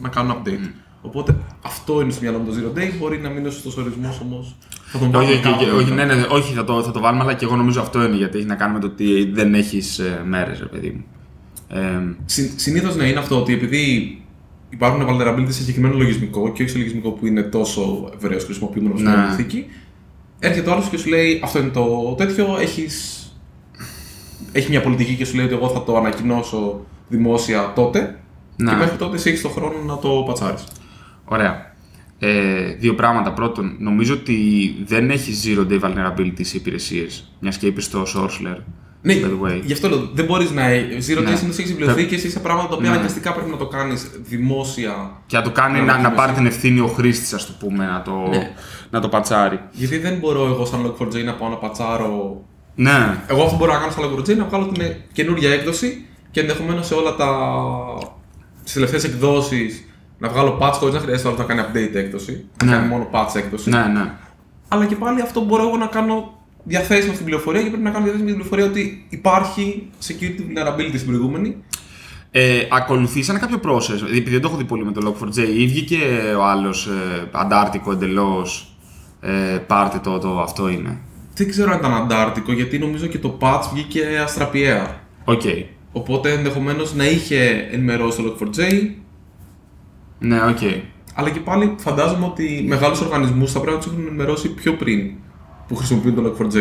[0.00, 0.70] να κάνουν update.
[1.02, 3.76] Οπότε αυτό είναι στο μυαλό μου το zero day, μπορεί να μην είναι ο σωστός
[3.76, 4.56] ορισμός όμως.
[4.86, 6.04] Θα τον Όχι, βάλουμε όχι, κάπου όχι, όχι, μετά.
[6.04, 8.38] ναι, ναι, όχι θα, το, θα το βάλουμε, αλλά και εγώ νομίζω αυτό είναι γιατί
[8.38, 11.04] έχει να κάνει με το ότι δεν έχεις ε, μέρες, ρε παιδί μου.
[11.68, 12.14] Ε,
[12.56, 14.16] Συνήθως ναι, είναι αυτό ότι επειδή
[14.68, 19.08] υπάρχουν vulnerabilities σε συγκεκριμένο λογισμικό και όχι σε λογισμικό που είναι τόσο ευρέως χρησιμοποιούμενο στην
[19.08, 19.16] Ναι.
[19.16, 19.66] βιβλιοθήκη,
[20.42, 23.26] έρχεται ο άλλος και σου λέει αυτό είναι το τέτοιο, έχεις...
[24.52, 28.18] έχει μια πολιτική και σου λέει ότι εγώ θα το ανακοινώσω δημόσια τότε
[28.56, 28.70] Ναι.
[28.70, 30.64] και μέχρι τότε εσύ έχεις τον χρόνο να το πατσάρεις.
[31.24, 31.74] Ωραία.
[32.18, 33.32] Ε, δύο πράγματα.
[33.32, 34.36] Πρώτον, νομίζω ότι
[34.84, 37.32] δεν έχεις zero day vulnerability σε υπηρεσίες.
[37.40, 38.56] Μιας και είπες στο Sourceler.
[39.04, 39.60] Ναι, by the way.
[39.64, 40.10] γι' αυτό λέω.
[40.14, 40.62] Δεν μπορείς να.
[40.66, 41.30] Zero Ναι.
[41.30, 42.94] Days είναι έχει βιβλιοθήκε, είσαι πράγματα τα οποία Ναι.
[42.94, 45.10] αναγκαστικά πρέπει να το κάνεις δημόσια.
[45.26, 46.16] Και να το κάνει Να να, να δοκιμάσει.
[46.16, 48.52] πάρει την ευθύνη ο χρήστης, ας το πούμε, να το, Ναι.
[48.90, 49.60] να το πατσάρει.
[49.70, 52.44] Γιατί δεν μπορώ εγώ σαν Log4j να πάω να πατσάρω.
[52.74, 56.06] Ναι, Εγώ αυτό που μπορώ να κάνω σαν Log4j είναι να βγάλω την καινούργια έκδοση
[56.30, 57.28] και ενδεχομένως σε όλα τα.
[58.60, 59.84] στις τελευταίες εκδόσεις
[60.18, 62.44] να βγάλω patch χωρίς να χρειάζεται άλλο να κάνει update έκδοση.
[62.64, 62.76] Να Ναι.
[62.76, 63.70] κάνει μόνο patch έκδοση.
[63.70, 64.10] ναι, ναι.
[64.68, 68.04] Αλλά και πάλι αυτό μπορώ εγώ να κάνω διαθέσιμο στην πληροφορία και πρέπει να κάνω
[68.04, 71.56] διαθέσιμη την πληροφορία ότι υπάρχει security vulnerability στην προηγούμενη.
[72.30, 75.66] Ε, ακολουθήσανε κάποιο process, δηλαδή, επειδή δεν το έχω δει πολύ με το Log4j, ή
[75.66, 75.98] βγήκε
[76.38, 78.76] ο άλλος ε, αντάρτικο εντελώς.
[79.20, 80.98] Ε, πάρτε το, το, αυτό είναι.
[81.34, 85.00] Δεν ξέρω αν ήταν αντάρτικο γιατί νομίζω και το patch βγήκε αστραπιαία.
[85.24, 85.42] Οκ.
[85.92, 88.90] Οπότε ενδεχομένως να είχε ενημερώσει το Log4j,
[90.18, 90.58] Ναι, οκ.
[91.14, 95.10] αλλά και πάλι φαντάζομαι ότι μεγάλους οργανισμούς θα πρέπει να τους έχουν ενημερώσει πιο πριν
[95.68, 96.56] που χρησιμοποιούν το Log4j.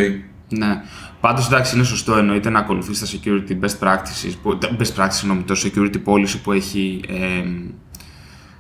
[0.49, 0.81] Ναι.
[1.19, 5.09] Πάντως εντάξει, είναι σωστό εννοείται να ακολουθείς τα security best practices, που, τα best practices
[5.09, 7.43] συγγνώμη, το security policy που έχει ε,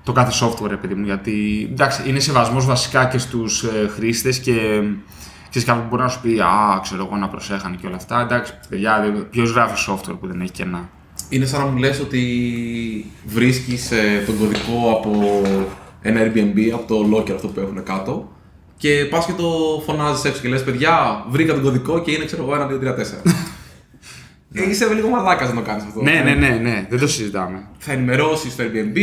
[0.03, 1.05] το κάθε software, επειδή μου.
[1.05, 4.81] Γιατί εντάξει, είναι σεβασμός βασικά και στους ε, χρήστες και
[5.49, 8.21] ξέρεις κάποιον που μπορεί να σου πει Α, ξέρω εγώ να προσέχανε και όλα αυτά.
[8.21, 10.89] Εντάξει, παιδιά, ποιος γράφει software που δεν έχει κενά;
[11.29, 12.25] Είναι σαν να μου λες ότι
[13.25, 15.41] βρίσκεις ε, τον κωδικό από
[16.01, 18.31] ένα Airbnb, από το locker αυτό που έχουν κάτω
[18.81, 19.47] και πας και το
[19.85, 22.95] φωνάζεις έξω και λες παιδιά βρήκα τον κωδικό και είναι ξέρω εγώ 1, 2, 3,
[22.95, 23.31] 4.
[24.53, 26.01] ε, είσαι λίγο μαλάκας να το κάνεις αυτό.
[26.01, 27.67] Ναι, ναι, ναι, ναι, δεν το συζητάμε.
[27.77, 28.97] Θα ενημερώσεις το Airbnb,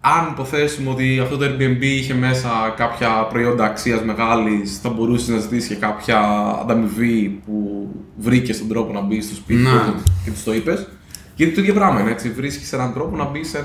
[0.00, 5.38] αν υποθέσουμε ότι αυτό το Airbnb είχε μέσα κάποια προϊόντα αξίας μεγάλης, θα μπορούσε να
[5.38, 6.18] ζητήσει και κάποια
[6.62, 9.70] ανταμοιβή που βρήκε στον τρόπο να μπεις στο σπίτι Ναι.
[9.70, 10.88] του και τους το είπες.
[11.34, 12.30] Γιατί το ίδιο πράγμα είναι έτσι.
[12.30, 13.64] Βρίσκεις έναν τρόπο να μπεις σε,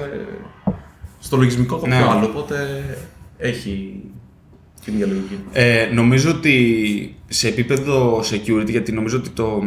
[1.20, 2.04] στο λογισμικό κάποιο Ναι.
[2.10, 2.26] άλλο.
[2.26, 2.84] Οπότε
[3.38, 4.02] έχει
[4.86, 5.40] την ίδια λογική.
[5.52, 9.64] Ε, νομίζω ότι σε επίπεδο security, γιατί νομίζω ότι το.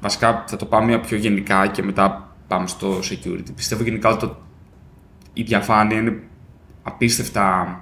[0.00, 3.54] Βασικά θα το πάμε πιο γενικά και μετά πάμε στο security.
[3.56, 4.36] Πιστεύω γενικά ότι το,
[5.32, 6.22] η διαφάνεια είναι
[6.82, 7.76] απίστευτα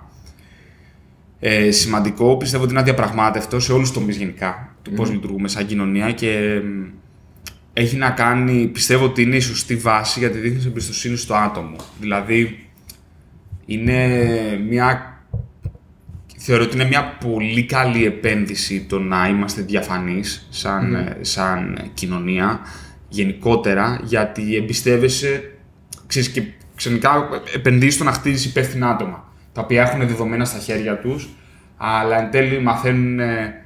[1.39, 2.37] ε, σημαντικό.
[2.37, 6.61] Πιστεύω ότι είναι αδιαπραγμάτευτο σε όλους τους τομείς γενικά του πώς λειτουργούμε σαν κοινωνία και
[6.65, 6.85] μ,
[7.73, 8.67] έχει να κάνει.
[8.67, 11.77] Πιστεύω ότι είναι η σωστή βάση γιατί δείχνει εμπιστοσύνη στο άτομο.
[12.01, 12.69] Δηλαδή,
[13.67, 14.19] είναι
[14.69, 15.18] μια
[16.51, 22.61] Θεωρώ ότι είναι μια πολύ καλή επένδυση το να είμαστε διαφανείς σαν, ε, σαν κοινωνία
[23.09, 25.53] γενικότερα γιατί εμπιστεύεσαι
[26.07, 26.43] ξέρεις, και
[26.75, 31.29] ξενικά επενδύεις στο να χτίζεις υπεύθυνα άτομα τα οποία έχουν δεδομένα στα χέρια τους
[31.77, 33.65] αλλά εν τέλει μαθαίνουν ε,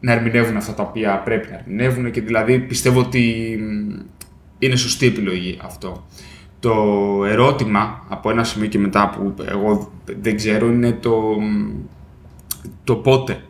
[0.00, 4.00] να ερμηνεύουν αυτά τα οποία πρέπει να ερμηνεύουν και δηλαδή πιστεύω ότι μ,
[4.58, 6.06] είναι σωστή επιλογή αυτό.
[6.60, 6.74] Το
[7.26, 11.70] ερώτημα από ένα σημείο και μετά που εγώ δεν ξέρω είναι το, μ,
[12.84, 13.42] το πότε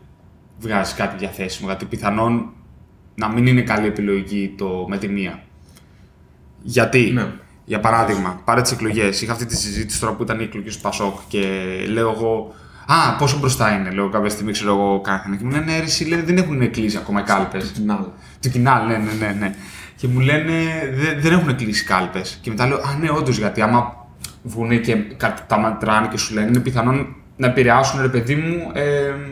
[0.61, 2.53] βγάζεις κάτι διαθέσιμο γιατί πιθανόν
[3.15, 5.43] να μην είναι καλή επιλογή το με τη μία.
[6.63, 7.27] Γιατί, Ναι.
[7.65, 9.23] για παράδειγμα, πάρε τις εκλογές.
[9.23, 11.41] Είχα αυτή τη συζήτηση τώρα που ήταν οι εκλογές του Πασόκ και
[11.89, 12.55] λέω εγώ.
[12.87, 15.37] Α, πόσο μπροστά είναι, λέω κάποια στιγμή, ξέρω εγώ, κάθενα.
[15.37, 17.71] Και μου λένε, «Ναι, ρε, εσύ λέει, δεν έχουν κλείσει ακόμα κάλπες.
[17.71, 18.05] Κοινάλ.
[18.43, 19.55] Του κοινάλ, ναι, ναι, ναι, ναι.
[20.01, 20.53] Και μου λένε,
[20.95, 22.39] δεν, δεν έχουν κλείσει κάλπες.
[22.43, 24.07] Και μετά λέω, Α, ναι, όντως, γιατί άμα
[24.43, 28.71] βγουν και κα- τα μετράνε και σου λένε, είναι πιθανόν να επηρεάσουν, ρε παιδί μου,
[28.75, 28.83] ε,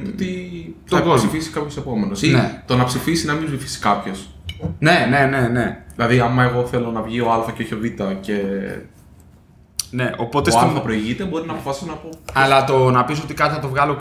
[0.09, 1.29] Ότι Τον θα κόσμο.
[1.29, 2.23] ψηφίσει κάποιος επόμενος.
[2.23, 2.63] Ή Ναι.
[2.67, 4.31] το να ψηφίσει να μην ψηφίσει κάποιος.
[4.79, 5.85] ναι, ναι, ναι, ναι.
[5.95, 7.85] Δηλαδή, άμα εγώ θέλω να βγει ο Α και όχι ο Β
[8.21, 8.35] και
[9.91, 10.11] ναι.
[10.17, 12.09] Οπότε ο στο- Α προηγείται, μπορεί να αποφασίσω να πω.
[12.33, 13.99] Αλλά το να πεις ότι κάτι θα το βγάλω.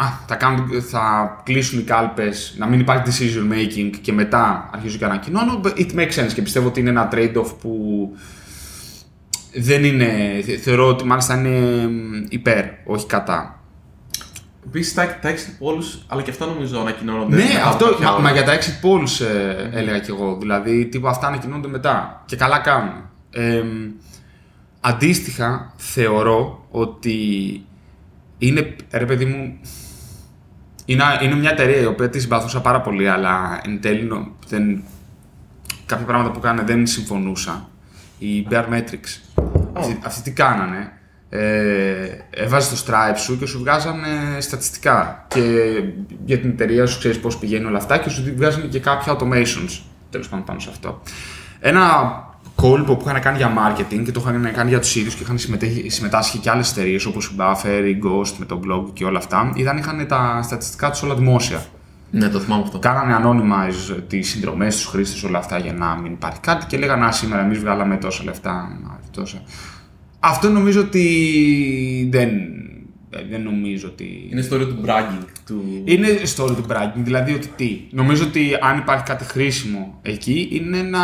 [0.00, 4.98] Α, θα, κάνουν, θα κλείσουν οι κάλπες, να μην υπάρχει decision making και μετά αρχίζω
[4.98, 5.60] και ανακοινώνω.
[5.64, 8.08] It makes sense και πιστεύω ότι είναι ένα trade-off που
[9.54, 10.40] δεν είναι.
[10.44, 13.62] θε- Θεωρώ ότι μάλιστα είναι μ, υπέρ, όχι κατά.
[14.66, 17.36] Επίσης τα, τα exit polls, αλλά και αυτά νομίζω ανακοινώνονται.
[17.36, 17.84] Ναι, μετά από αυτό.
[17.84, 18.22] κάποια Μα, ώρα.
[18.22, 20.36] μα για τα exit polls ε, έλεγα κι εγώ.
[20.40, 22.22] Δηλαδή, τύπου αυτά ανακοινώνονται μετά.
[22.26, 22.92] Και καλά κάνουν.
[23.30, 23.62] Ε,
[24.80, 27.16] αντίστοιχα, θεωρώ ότι
[28.38, 29.58] είναι, ρε παιδί μου,
[30.88, 34.82] είναι, είναι μια εταιρεία η οποία τη συμπαθούσα πάρα πολύ, αλλά εν τέλει νο- δεν,
[35.86, 37.68] κάποια πράγματα που κάνανε δεν συμφωνούσα.
[38.18, 39.42] Η Bear Metrics.
[39.72, 40.92] Αυτοί, αυτοί τι κάνανε.
[41.30, 44.06] Ε, έβαζε το Stripe σου και σου βγάζανε
[44.38, 45.24] στατιστικά.
[45.28, 45.40] Και
[46.24, 49.80] για την εταιρεία σου ξέρεις πώς πηγαίνει όλα αυτά και σου βγάζανε και κάποια automations
[50.10, 51.02] τέλος πάντων πάνω σε αυτό.
[51.60, 51.82] Ένα
[52.62, 55.38] κόλπο που είχαν κάνει για marketing και το είχαν κάνει για τους ίδιους και είχαν
[55.38, 59.18] συμμετέχει- συμμετάσχει και άλλες εταιρείες όπως η Buffer, η Ghost με το blog και όλα
[59.18, 59.52] αυτά.
[59.56, 61.64] Ήταν είχαν τα στατιστικά τους όλα δημόσια.
[62.10, 62.78] Ναι, το θυμάμαι αυτό.
[62.78, 67.04] Κάνανε anonymize τις συνδρομές στου χρήστες, όλα αυτά για να μην υπάρχει κάτι και λέγανε
[67.04, 68.78] Α, σήμερα εμείς βγάλαμε τόσα λεφτά.
[68.82, 69.42] να, Τόσα.
[70.20, 72.28] Αυτό νομίζω ότι δεν,
[73.10, 74.28] Ε, δεν νομίζω ότι.
[74.30, 75.24] Είναι ιστορία του bragging.
[75.46, 75.82] Του...
[75.84, 77.80] Είναι story του bragging, δηλαδή ότι τι.
[77.90, 80.98] Νομίζω ότι αν υπάρχει κάτι χρήσιμο εκεί είναι να.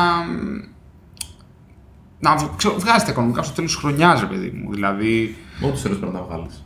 [2.25, 4.73] Να βγ- ξέρω, βγάζει τα οικονομικά στο τέλος της χρονιάς, ρε παιδί μου.
[4.73, 6.65] Δηλαδή, Μόνο του θέλει πρέπει να τα βγάλεις.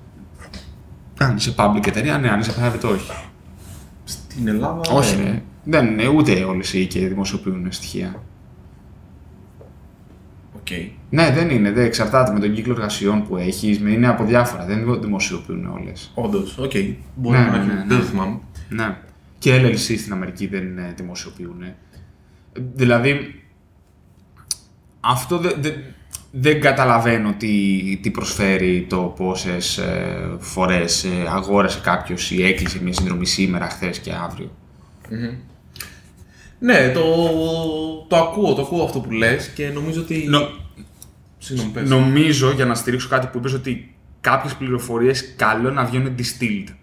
[1.18, 3.10] αν είσαι public εταιρεία, ναι, αν είσαι private, όχι.
[4.04, 4.80] Στην Ελλάδα.
[4.92, 5.22] όχι, ναι.
[5.22, 5.42] ναι.
[5.64, 8.22] Δεν είναι ούτε όλες οι οίκοι δημοσιοποιούν στοιχεία.
[10.56, 10.66] Οκ.
[11.10, 11.72] Ναι, δεν είναι.
[11.72, 13.78] Δεν εξαρτάται με τον κύκλο εργασιών που έχεις.
[13.78, 14.64] Είναι από διάφορα.
[14.64, 16.10] Δεν δημοσιοποιούν όλες.
[16.14, 16.72] Όντως, οκ.
[17.14, 17.66] Μπορεί Ναι, να ναι, έχει.
[17.66, 17.84] ναι, ναι.
[17.88, 18.38] Δεν το θυμάμαι.
[18.68, 18.96] Ναι.
[19.38, 21.62] Και LLC στην Αμερική δεν ε, δημοσιοποιούν.
[22.74, 23.42] Δηλαδή,
[25.00, 25.82] αυτό δεν δεν-
[26.30, 32.92] δεν καταλαβαίνω τι, τι προσφέρει το πόσες ε, φορές ε, αγόρασε κάποιος ή έκλεισε μια
[32.92, 34.50] συνδρομή σήμερα, χθες και αύριο.
[36.58, 37.00] Ναι, το,
[38.08, 40.24] το ακούω, το ακούω αυτό που λες και νομίζω ότι.
[40.28, 40.48] Νο-
[41.38, 41.88] Συγγνώμη, πες.
[41.88, 46.74] νομίζω, για να στηρίξω κάτι που είπες, ότι κάποιες πληροφορίες καλό να βγαίνουν distilled.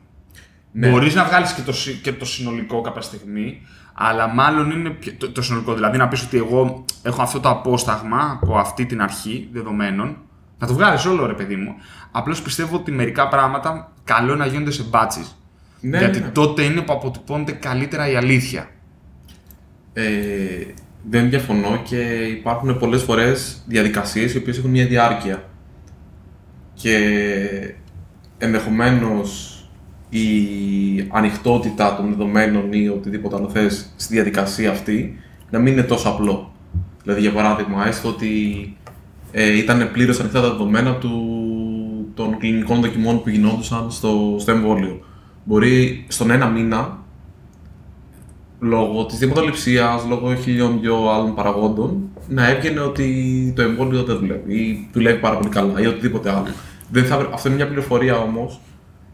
[0.72, 0.90] Ναι.
[0.90, 3.62] Μπορείς να βγάλεις και το, συ- και το συνολικό κάποια στιγμή,
[3.98, 5.74] αλλά μάλλον είναι πιο- το, το συνολικό.
[5.74, 10.18] Δηλαδή να πεις ότι εγώ έχω αυτό το απόσταγμα από αυτή την αρχή δεδομένων,
[10.60, 11.76] να το βγάλεις όλο ρε παιδί μου.
[12.12, 15.28] Απλώς πιστεύω ότι μερικά πράγματα καλό να γίνονται σε batches.
[15.82, 16.32] Ναι, γιατί ναι, ναι.
[16.32, 18.70] τότε είναι που αποτυπώνεται καλύτερα η αλήθεια.
[19.94, 20.04] Ε,
[21.10, 25.44] δεν διαφωνώ και υπάρχουν πολλές φορές διαδικασίες οι οποίες έχουν μια διάρκεια.
[26.74, 26.98] Και
[28.38, 29.55] ενδεχομένως
[30.10, 30.28] η
[31.12, 36.52] ανοιχτότητα των δεδομένων ή οτιδήποτε άλλο θες στη διαδικασία αυτή να μην είναι τόσο απλό.
[37.04, 38.30] Δηλαδή, για παράδειγμα, έστω ότι
[39.32, 41.12] ε, ήταν πλήρως ανοιχτά τα δεδομένα του,
[42.14, 45.00] των κλινικών δοκιμών που γινόντουσαν στο, στο εμβόλιο.
[45.44, 47.00] Μπορεί στον ένα μήνα
[48.60, 54.54] λόγω της δημοτοληψίας, λόγω χιλιών δυο άλλων παραγόντων, να έβγαινε ότι το εμβόλιο δεν δουλεύει
[54.54, 56.48] ή δουλεύει πάρα πολύ καλά ή οτιδήποτε άλλο.
[56.92, 58.60] Δεν θα, αυτό είναι μια πληροφορία όμως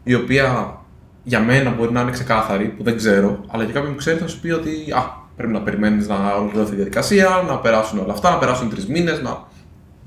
[0.04, 0.76] η οποία
[1.22, 4.26] για μένα μπορεί να είναι ξεκάθαρη, που δεν ξέρω, αλλά για κάποιον που ξέρει θα
[4.26, 5.02] σου πει ότι α,
[5.36, 9.22] πρέπει να περιμένεις να ολοκληρωθεί η διαδικασία, να περάσουν όλα αυτά, να περάσουν τρεις μήνες,
[9.22, 9.42] να...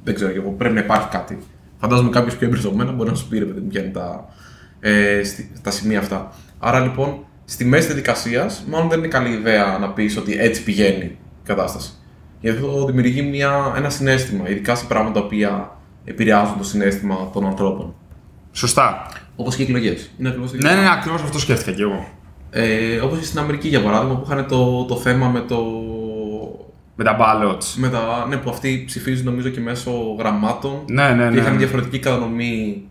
[0.03, 1.37] δεν ξέρω και εγώ, πρέπει να υπάρχει κάτι.
[1.77, 4.25] Φαντάζομαι κάποιος πιο εμπεριστατωμένο μπορεί να σου πει ρε παιδί μου ποια είναι τα,
[4.79, 6.31] ε, στη- τα σημεία αυτά.
[6.59, 10.63] Άρα λοιπόν, στη μέση τη διαδικασίας, μάλλον δεν είναι καλή ιδέα να πεις ότι έτσι
[10.63, 11.93] πηγαίνει η κατάσταση.
[12.39, 17.45] Γιατί αυτό δημιουργεί μια, ένα συνέστημα, ειδικά σε πράγματα τα οποία επηρεάζουν το συνέστημα των
[17.45, 17.93] ανθρώπων.
[18.51, 19.07] Σωστά.
[19.35, 20.09] Όπως και οι εκλογές.
[20.19, 22.07] Είναι ακριβώς Ναι, ναι, ακριβώς αυτό σκέφτηκα κι εγώ.
[22.49, 25.57] Ε, Όπως και στην Αμερική για παράδειγμα, που είχαν το, το θέμα με το.
[26.95, 27.73] Με τα ballots.
[27.75, 30.81] Με τα, ναι, που αυτοί ψηφίζουν νομίζω και μέσω γραμμάτων.
[30.89, 31.39] Ναι, ναι, Και ναι.
[31.39, 32.83] είχαν διαφορετική κατανομή.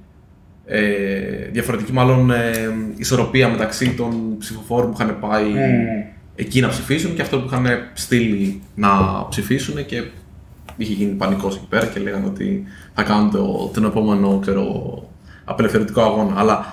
[0.67, 2.53] Ε, διαφορετική μάλλον ε,
[2.97, 5.45] ισορροπία μεταξύ των ψηφοφόρων που είχαν πάει
[6.35, 8.89] εκεί να ψηφίσουν και αυτών που είχαν στείλει να
[9.29, 10.03] ψηφίσουν και
[10.77, 14.65] είχε γίνει πανικός εκεί πέρα και λέγανε ότι θα κάνουν το, τον επόμενο ξέρω,
[15.45, 16.39] απελευθερωτικό αγώνα.
[16.39, 16.65] Αλλά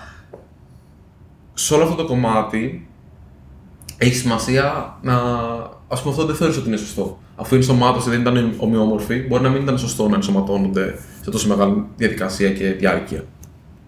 [1.54, 2.88] σε όλο αυτό το κομμάτι
[3.98, 5.14] έχει σημασία να.
[5.88, 7.20] Α πούμε, αυτό δεν θεωρείς ότι είναι σωστό.
[7.36, 11.48] Αφού η ενσωμάτωση δεν ήταν ομοιόμορφη, μπορεί να μην ήταν σωστό να ενσωματώνονται σε τόσο
[11.48, 13.24] μεγάλη διαδικασία και διάρκεια.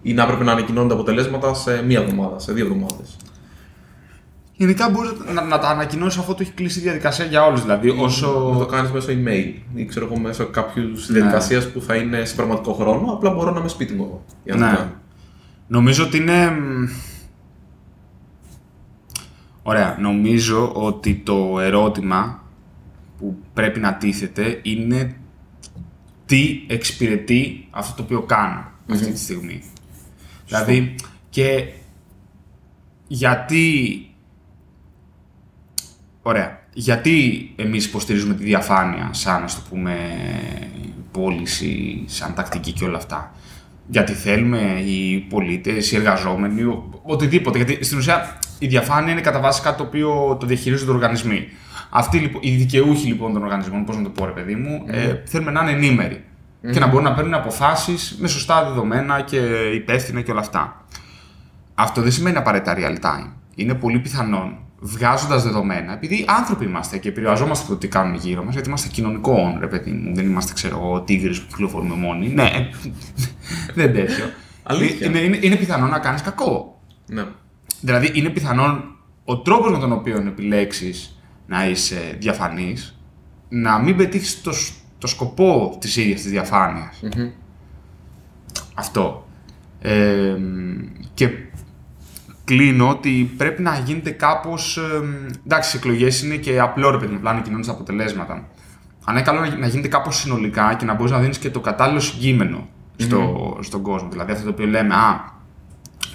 [0.02, 3.16] Ή να έπρεπε να ανακοινώνονται αποτελέσματα σε μία εβδομάδα, σε δύο εβδομάδες.
[4.56, 7.62] Γενικά μπορείς να, να τα ανακοινώσεις αφού το έχει κλείσει η διαδικασία για όλους.
[7.62, 8.50] Δηλαδή, όσο.
[8.52, 12.34] Να το κάνεις μέσω email ή ξέρω εγώ μέσω κάποιου διαδικασίας που θα είναι σε
[12.34, 13.12] πραγματικό χρόνο.
[13.12, 14.24] Απλά μπορώ να είμαι σπίτι μου εγώ.
[14.44, 14.72] Για να Ναι.
[14.72, 14.92] το κάνω.
[15.66, 16.50] Νομίζω ότι είναι.
[16.50, 16.88] μ,
[19.62, 19.96] Ωραία.
[20.00, 22.42] Νομίζω ότι το ερώτημα
[23.18, 25.16] που πρέπει να τίθεται είναι
[26.26, 29.62] τι εξυπηρετεί αυτό το οποίο κάνω αυτή τη στιγμή.
[30.46, 30.94] Δηλαδή,
[31.30, 31.64] και
[33.06, 33.98] γιατί...
[36.26, 36.58] Ωραία.
[36.72, 39.96] Γιατί εμείς υποστηρίζουμε τη διαφάνεια σαν, ας το πούμε,
[41.12, 43.34] πώληση, σαν τακτική και όλα αυτά;
[43.86, 47.58] Γιατί θέλουμε οι πολίτες, οι εργαζόμενοι, ο- οτιδήποτε.
[47.62, 51.48] Γιατί στην ουσία η διαφάνεια είναι κατά βάση κάτι το οποίο το διαχειρίζονται οι οργανισμοί.
[51.90, 55.14] Αυτοί λοιπόν, οι δικαιούχοι λοιπόν των οργανισμών, πώς να το πω, ρε παιδί μου, ε,
[55.24, 56.24] θέλουμε να είναι ενήμεροι
[56.72, 59.36] και να μπορούν να παίρνουν αποφάσεις με σωστά δεδομένα και
[59.74, 60.84] υπεύθυνα και όλα αυτά.
[61.74, 63.30] Αυτό δεν σημαίνει απαραίτητα real time.
[63.54, 68.44] Είναι πολύ πιθανόν βγάζοντας δεδομένα, επειδή άνθρωποι είμαστε και επηρεαζόμαστε από το τι κάνουν γύρω
[68.44, 70.14] μας, γιατί είμαστε κοινωνικό όν, ρε παιδί μου.
[70.14, 72.28] Δεν είμαστε, ξέρω εγώ, τίγρες που κυκλοφορούμε μόνοι.
[72.28, 72.50] Ναι,
[73.74, 74.24] δεν τέτοιο.
[74.62, 75.06] Αλήθεια.
[75.06, 76.80] Είναι, είναι, είναι πιθανό να κάνεις κακό.
[77.06, 77.24] Ναι.
[77.80, 78.84] Δηλαδή, είναι πιθανόν
[79.24, 82.98] ο τρόπος με τον οποίο επιλέξεις να είσαι διαφανής
[83.48, 87.00] να μην πετύχεις το, σ- το σκοπό της ίδιας της διαφάνειας.
[88.74, 89.26] Αυτό.
[89.80, 90.36] Ε,
[91.14, 91.28] και
[92.44, 94.78] κλείνω ότι πρέπει να γίνεται κάπως.
[95.44, 98.48] εντάξει, οι εκλογές είναι και απλό ρε παιδί μου, απλά ανακοινώνεις τα αποτελέσματα.
[99.04, 101.60] Αλλά είναι καλό να, να γίνεται κάπως συνολικά και να μπορείς να δίνεις και το
[101.60, 104.08] κατάλληλο συγκείμενο στο, στον κόσμο.
[104.08, 105.32] Δηλαδή αυτό το οποίο λέμε, Α,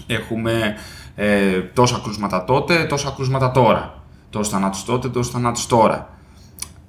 [0.08, 0.76] έχουμε
[1.16, 4.04] ε, τόσα κρούσματα τότε, τόσα κρούσματα τώρα.
[4.30, 6.10] Τόσα θανάτους τότε, τόσα θανάτους τώρα.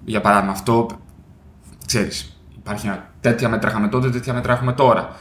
[0.05, 0.87] Για παράδειγμα, αυτό,
[1.87, 5.17] ξέρεις, υπάρχει ένα, τέτοια μέτρα είχαμε τότε, τέτοια μέτρα έχουμε τώρα.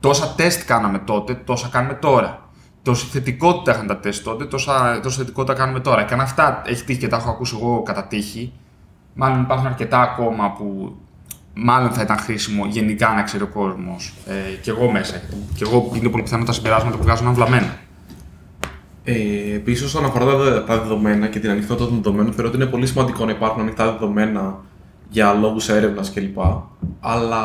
[0.00, 2.47] Τόσα τεστ κάναμε τότε, τόσα κάνουμε τώρα.
[2.88, 6.02] Τόση θετικότητα είχαν τα τεστ τότε, τόσα, τόση θετικότητα κάνουμε τώρα.
[6.02, 8.52] Και αν αυτά έχει τύχει και τα έχω ακούσει εγώ κατά τύχη,
[9.14, 10.96] μάλλον υπάρχουν αρκετά ακόμα που
[11.54, 14.14] μάλλον θα ήταν χρήσιμο γενικά να ξέρει ο κόσμος.
[14.26, 15.22] Ε, και εγώ μέσα.
[15.54, 17.76] Και εγώ είναι πολύ πιθανό τα συμπεράσματα που βγάζουν να βλαμμένα.
[19.04, 19.14] Ε,
[19.54, 22.86] Επίσης, όσον αφορά τα, τα δεδομένα και την ανοιχτότητα των δεδομένων, θεωρώ ότι είναι πολύ
[22.86, 24.58] σημαντικό να υπάρχουν ανοιχτά δεδομένα
[25.08, 26.38] για λόγους έρευνας κλπ.
[27.00, 27.42] Αλλά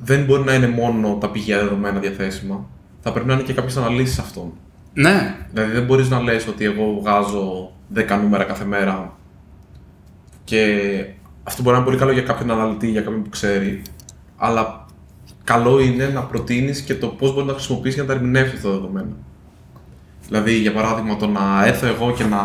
[0.00, 2.66] δεν μπορεί να είναι μόνο τα πηγαία δεδομένα διαθέσιμα.
[3.00, 4.52] Θα πρέπει να είναι και κάποιες αναλύσεις αυτών.
[4.92, 5.36] Ναι.
[5.52, 9.16] Δηλαδή, δεν μπορείς να λες ότι εγώ βγάζω 10 νούμερα κάθε μέρα
[10.44, 11.04] και
[11.42, 13.82] αυτό μπορεί να είναι πολύ καλό για κάποιον αναλυτή, για κάποιον που ξέρει.
[14.36, 14.86] Αλλά
[15.44, 18.68] καλό είναι να προτείνεις και το πώς μπορεί να χρησιμοποιήσεις για να τα ερμηνεύσεις αυτά
[18.68, 19.16] τα δεδομένα.
[20.26, 22.38] Δηλαδή, για παράδειγμα, το να έρθω εγώ και να.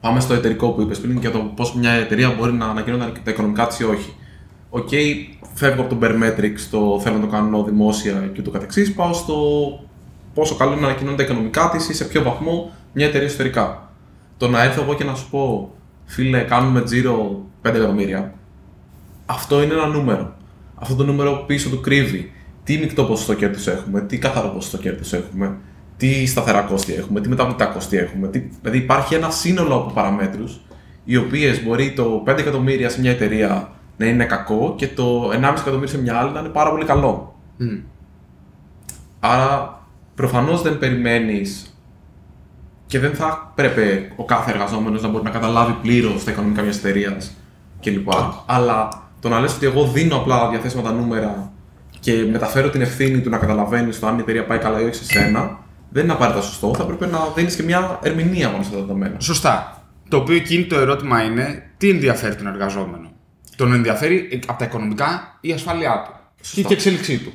[0.00, 3.30] Πάμε στο εταιρικό που είπες πριν για το πώς μια εταιρεία μπορεί να ανακοινώνει τα
[3.30, 4.14] οικονομικά της ή όχι.
[4.70, 4.88] Οκ,
[5.54, 8.94] φεύγω από το Baremetrics, το θέλω να το κάνω δημόσια και το καθεξής.
[8.94, 9.36] Πάω στο
[10.34, 13.92] πόσο καλό είναι να ανακοινώνει τα οικονομικά της ή σε ποιο βαθμό μια εταιρεία εσωτερικά.
[14.36, 15.72] Το να έρθω εγώ και να σου πω,
[16.04, 18.34] φίλε, κάνουμε τζίρο 5 εκατομμύρια,
[19.26, 20.36] αυτό είναι ένα νούμερο.
[20.74, 22.32] Αυτό το νούμερο πίσω του κρύβει
[22.64, 25.56] τι μεικτό ποσοστό κέρδους έχουμε, τι καθαρό ποσοστό κέρδους έχουμε,
[25.96, 28.28] τι σταθερά κόστη έχουμε, τι μεταβλητά κόστη έχουμε.
[28.28, 28.42] Τι...
[28.62, 30.60] Δηλαδή υπάρχει ένα σύνολο από παραμέτρους,
[31.04, 35.34] οι οποίες μπορεί το 5 εκατομμύρια σε μια εταιρεία να είναι κακό και το 1,5
[35.34, 37.34] εκατομμύριο σε μια άλλη να είναι πάρα πολύ καλό.
[37.56, 37.78] Μμ.
[39.20, 39.82] Άρα
[40.14, 41.78] προφανώς δεν περιμένεις
[42.86, 46.78] και δεν θα πρέπει ο κάθε εργαζόμενος να μπορεί να καταλάβει πλήρως τα οικονομικά μιας
[46.78, 47.36] εταιρείας
[47.80, 48.08] κλπ.
[48.46, 48.88] Αλλά
[49.20, 51.52] το να λες ότι εγώ δίνω απλά διαθέσιμα τα νούμερα
[52.00, 54.94] και μεταφέρω την ευθύνη του να καταλαβαίνεις το αν η εταιρεία πάει καλά ή όχι
[54.94, 55.58] σε σένα,
[55.90, 56.74] δεν είναι απαραίτητα σωστό.
[56.74, 59.20] Θα πρέπει να δίνεις και μια ερμηνεία πάνω σε αυτά τα δεδομένα.
[59.20, 59.82] Σωστά.
[60.08, 63.10] Το οποίο εκείνη το ερώτημα είναι τι ενδιαφέρει τον εργαζόμενο;
[63.58, 66.12] Τον ενδιαφέρει από τα οικονομικά η ασφάλειά του.
[66.52, 67.32] Και η εξέλιξή του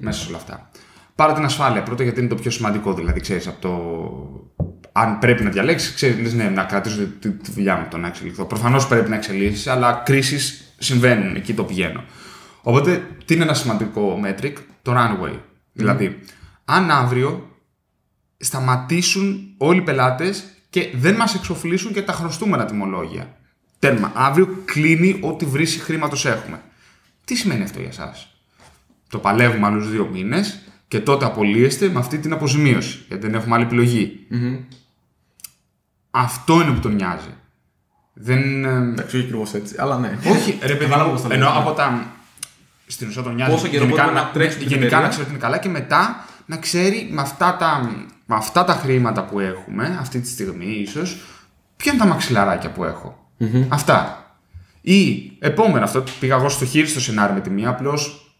[0.00, 0.70] μέσα σε όλα αυτά.
[1.14, 2.94] Πάρε την ασφάλεια πρώτα γιατί είναι το πιο σημαντικό.
[2.94, 4.64] Δηλαδή, ξέρεις από το.
[4.92, 8.44] Αν πρέπει να διαλέξεις, ξέρεις, ναι, να κρατήσω τη, τη δουλειά μου το να εξελιχθώ.
[8.44, 11.36] Προφανώς πρέπει να εξελίσσει, αλλά κρίσεις συμβαίνουν.
[11.36, 12.04] Εκεί το πηγαίνω.
[12.62, 14.52] Οπότε, τι είναι ένα σημαντικό metric,
[14.82, 15.38] το runway.
[15.72, 16.18] Δηλαδή,
[16.64, 17.56] αν αύριο
[18.38, 23.36] σταματήσουν όλοι οι πελάτες και δεν μας εξοφλήσουν και τα χρωστούμενα τιμολόγια.
[23.78, 24.12] Τέρμα.
[24.14, 26.60] Αύριο κλείνει ό,τι βρύση χρήματος έχουμε.
[27.24, 28.28] Τι σημαίνει αυτό για εσάς;
[29.08, 33.04] Το παλεύουμε άλλους δύο μήνες και τότε απολύεστε με αυτή την αποζημίωση.
[33.08, 34.26] Γιατί δεν έχουμε άλλη επιλογή.
[36.10, 37.34] Αυτό είναι που τον νοιάζει.
[38.12, 38.64] Δεν.
[38.64, 40.18] ε, Εντάξει, όχι ακριβώς έτσι, αλλά ναι.
[40.26, 41.76] όχι, ρε παιδί Κατάλαβα μου, πώς το εννοώ λες, από ναι.
[41.76, 42.06] τα.
[42.86, 43.52] Στην ουσία τον νοιάζει.
[43.52, 45.06] Πόσο καιρό γενικά, μπορούμε να τρέξουμε την γενικά εταιρεία.
[45.06, 47.90] να ξέρει ότι είναι καλά και μετά να ξέρει με αυτά τα,
[48.26, 51.20] με αυτά τα χρήματα που έχουμε, αυτή τη στιγμή ίσως,
[51.76, 53.27] ποια είναι τα μαξιλαράκια που έχω.
[53.68, 54.22] Αυτά.
[54.80, 58.32] Ή επόμενα, αυτό πήγα εγώ στο χείριστο σενάριο με τη μία, απλώς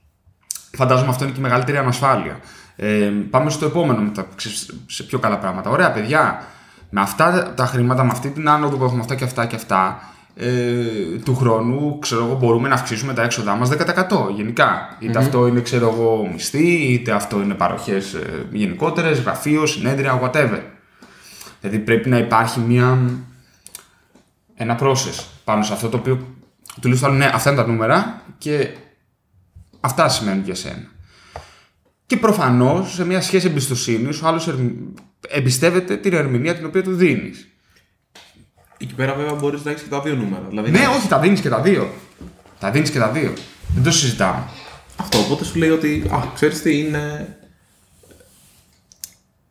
[0.76, 2.40] φαντάζομαι αυτό είναι και η μεγαλύτερη ανασφάλεια.
[2.76, 5.70] Ε, πάμε στο επόμενο, με τα, ξέρεις, σε πιο καλά πράγματα.
[5.70, 6.46] Ωραία, παιδιά,
[6.90, 10.00] με αυτά τα χρήματα, με αυτή την άνοδο που έχουμε αυτά και αυτά και αυτά,
[10.40, 14.96] ε, του χρόνου, ξέρω εγώ, μπορούμε να αυξήσουμε τα έξοδά μας 10% γενικά.
[14.98, 20.60] Είτε αυτό είναι, ξέρω εγώ, μισθή, είτε αυτό είναι παροχές ε, γενικότερες, γραφείο, συνέδρια, whatever.
[21.60, 22.98] Δηλαδή πρέπει να υπάρχει μια,
[24.60, 26.26] ένα process πάνω σε αυτό το οποίο
[26.80, 28.68] τουλάχιστον ναι, αυτά είναι τα νούμερα και
[29.80, 30.86] αυτά σημαίνουν για σένα.
[32.06, 34.54] Και προφανώς σε μια σχέση εμπιστοσύνης, ο άλλος
[35.28, 37.48] εμπιστεύεται την ερμηνεία την οποία του δίνεις.
[38.78, 40.44] Εκεί πέρα βέβαια μπορείς να έχεις και τα δύο νούμερα.
[40.48, 41.90] Δηλαδή, Ναι, να- όχι, τα δίνεις και τα δύο.
[42.58, 43.32] Τα δίνεις και τα δύο.
[43.74, 44.44] Δεν το συζητάμε.
[44.96, 47.37] Αυτό, οπότε σου λέει ότι, α, ξέρεις τι είναι...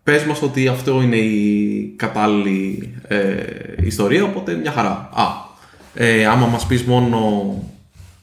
[0.08, 3.36] Πες μας ότι αυτό είναι η κατάλληλη ε,
[3.84, 5.10] ιστορία, οπότε μια χαρά.
[5.14, 5.26] Α,
[5.94, 7.20] ε, άμα μας πεις μόνο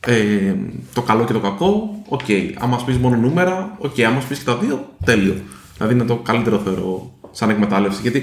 [0.06, 0.54] ε,
[0.94, 2.20] το καλό και το κακό, οκ.
[2.58, 4.00] Άμα μας πεις μόνο νούμερα, οκ.
[4.00, 5.34] Άμα μας πεις και τα δύο, τέλειο.
[5.76, 8.00] Δηλαδή είναι το καλύτερο θεωρώ σαν εκμετάλλευση.
[8.02, 8.22] Γιατί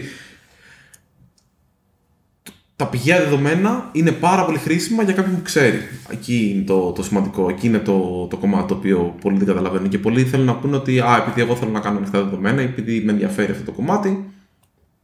[2.82, 5.78] τα πηγαία δεδομένα είναι πάρα πολύ χρήσιμα για κάποιον που ξέρει.
[6.10, 9.90] Εκεί είναι το, το σημαντικό, εκεί είναι το, το κομμάτι το οποίο πολλοί δεν καταλαβαίνουν.
[9.90, 13.02] Και πολλοί θέλουν να πούνε ότι α, επειδή εγώ θέλω να κάνω ανοιχτά δεδομένα, επειδή
[13.06, 14.30] με ενδιαφέρει αυτό το κομμάτι,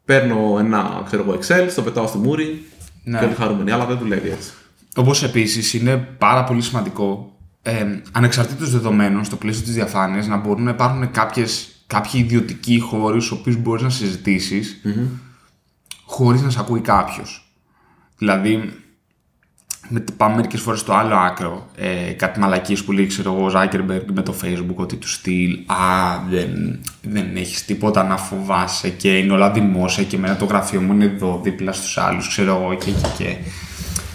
[0.05, 2.65] παίρνω ένα ξέρω εγώ, Excel, το πετάω στη μούρη
[3.03, 3.19] Ναι.
[3.19, 3.71] και όλοι χαρούμενοι.
[3.71, 4.51] Αλλά δεν δουλεύει έτσι.
[4.95, 10.63] Όπως επίσης είναι πάρα πολύ σημαντικό ε, ανεξαρτήτως δεδομένων στο πλαίσιο της διαφάνειας να μπορούν
[10.63, 14.81] να υπάρχουν κάποιες, κάποιοι ιδιωτικοί χώροι στους οποίους μπορείς να συζητήσεις
[16.05, 17.46] χωρίς να σε ακούει κάποιος.
[18.17, 18.73] Δηλαδή,
[19.89, 21.69] με, πάμε μερικές φορές στο άλλο άκρο.
[21.75, 25.59] Ε, κάτι μαλακίες που λέει ξέρω εγώ, ο Ζάκερμπεργκ με το Facebook ότι του στυλ
[25.65, 30.81] Α, δεν, δεν έχεις τίποτα να φοβάσαι και είναι όλα δημόσια και εμένα το γραφείο
[30.81, 33.37] μου είναι εδώ δίπλα στους άλλους, ξέρω εγώ και και και.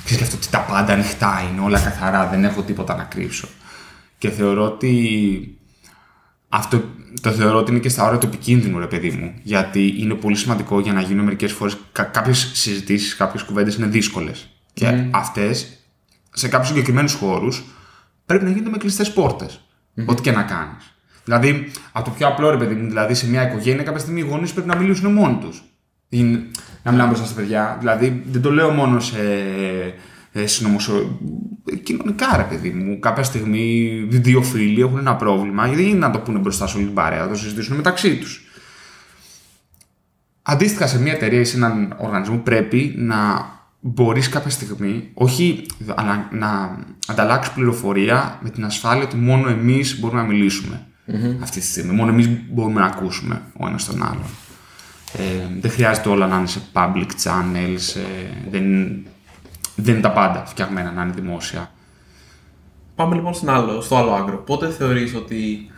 [0.04, 3.48] Ξέρεις και αυτό ότι τα πάντα ανοιχτά είναι, όλα καθαρά, δεν έχω τίποτα να κρύψω.
[4.18, 5.58] Και θεωρώ ότι
[6.48, 6.82] αυτό
[7.20, 9.34] το θεωρώ ότι είναι και στα όρια του επικίνδυνου, ρε παιδί μου.
[9.42, 11.76] Γιατί είναι πολύ σημαντικό για να γίνουν μερικές φορές
[12.10, 14.48] κάποιες συζητήσεις, κάποιες κουβέντες είναι δύσκολες.
[14.72, 15.08] Και mm.
[15.10, 15.66] αυτές
[16.32, 17.64] σε κάποιους συγκεκριμένους χώρους
[18.26, 19.60] πρέπει να γίνονται με κλειστές πόρτες.
[19.96, 20.06] Mm-hmm.
[20.06, 20.94] Ό,τι και να κάνεις.
[21.24, 24.24] Δηλαδή, από το πιο απλό ρε παιδί μου, δηλαδή σε μια οικογένεια κάποια στιγμή οι
[24.24, 25.62] γονείς πρέπει να μιλήσουν μόνοι τους.
[26.82, 27.76] Να μιλάμε μπροστά στα παιδιά.
[27.78, 29.18] Δηλαδή, δεν το λέω μόνο σε
[30.32, 31.20] ε, συνωμοσιο...
[31.82, 32.98] κοινωνικά ρε παιδί μου.
[32.98, 36.86] Κάποια στιγμή δύο φίλοι έχουν ένα πρόβλημα, γιατί είναι να το πούνε μπροστά σε όλη
[36.86, 38.46] την παρέα, να το συζητήσουν μεταξύ τους.
[40.42, 46.28] Αντίστοιχα σε μια εταιρεία ή σε έναν οργανισμό πρέπει να μπορείς κάποια στιγμή, όχι αλλά
[46.32, 51.36] να ανταλλάξεις πληροφορία με την ασφάλεια ότι μόνο εμείς μπορούμε να μιλήσουμε mm-hmm.
[51.42, 51.92] αυτή τη στιγμή.
[51.94, 54.26] Μόνο εμείς μπορούμε να ακούσουμε ο ένας τον άλλον.
[55.12, 58.64] Ε, δεν χρειάζεται όλα να είναι σε public channels, ε, δεν,
[59.82, 61.70] δεν είναι τα πάντα φτιαγμένα να είναι δημόσια.
[62.94, 64.36] Πάμε λοιπόν στην άλλο, στο άλλο άκρο.
[64.36, 65.70] Πότε θεωρείς ότι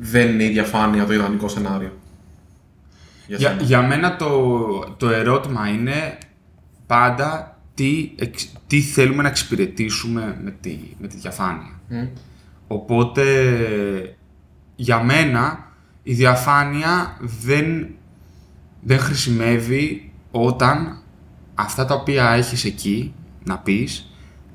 [0.00, 1.92] δεν είναι η διαφάνεια το ιδανικό σενάριο;
[3.26, 6.18] Για, για, για μένα το, το ερώτημα είναι
[6.86, 8.14] πάντα τι,
[8.66, 11.80] τι θέλουμε να εξυπηρετήσουμε με τη, με τη διαφάνεια.
[12.66, 13.24] Οπότε,
[14.76, 15.72] για μένα,
[16.02, 17.86] η διαφάνεια δεν,
[18.82, 20.98] δεν χρησιμεύει όταν
[21.54, 23.14] αυτά τα οποία έχεις εκεί
[23.46, 24.10] να πεις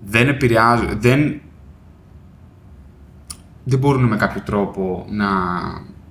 [0.06, 1.42] δεν επηρεάζουν, δεν,
[3.64, 5.30] δεν μπορούν με κάποιο τρόπο να,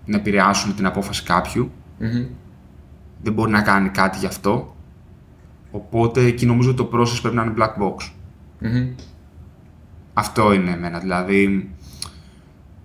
[0.04, 1.24] να επηρεάσουν την απόφαση
[3.22, 4.76] Δεν μπορεί να κάνει κάτι γι' αυτό.
[5.70, 8.10] Οπότε εκεί νομίζω ότι το process πρέπει να είναι black box.
[10.12, 10.98] Αυτό είναι εμένα.
[10.98, 11.70] Δηλαδή,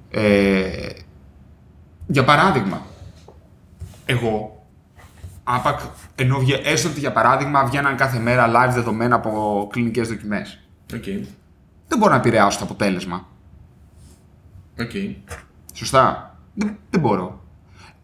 [0.10, 0.90] ε,
[2.08, 2.82] για παράδειγμα,
[4.06, 4.65] εγώ,
[5.48, 5.80] άπακ,
[6.16, 10.60] ενώ έστω ότι για παράδειγμα βγαίναν κάθε μέρα live δεδομένα από κλινικές δοκιμές.
[10.94, 11.22] Okay.
[11.88, 13.28] Δεν μπορώ να επηρεάσω το αποτέλεσμα.
[14.78, 15.16] Okay.
[15.74, 16.38] Σωστά.
[16.54, 17.44] Δεν, δεν μπορώ.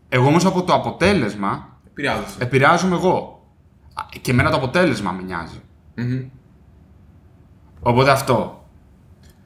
[0.09, 1.79] Εγώ όμως από το αποτέλεσμα
[2.37, 3.45] επηρεάζομαι εγώ.
[4.21, 5.61] Και εμένα το αποτέλεσμα με νοιάζει.
[7.81, 8.65] Οπότε αυτό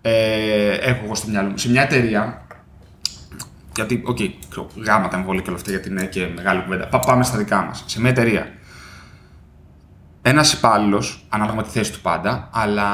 [0.01, 1.57] ε, έχω εγώ στο μυαλό μου.
[1.57, 2.44] Σε μια εταιρεία.
[3.75, 4.29] Γιατί, οκ, okay,
[4.85, 6.87] γάμα τα εμβόλια και όλα αυτά γιατί είναι και μεγάλη κουβέντα.
[6.87, 7.83] πάμε στα δικά μας.
[7.85, 8.47] Σε μια εταιρεία.
[10.21, 12.89] Ένας υπάλληλος, ανάλογα με τη θέση του πάντα, αλλά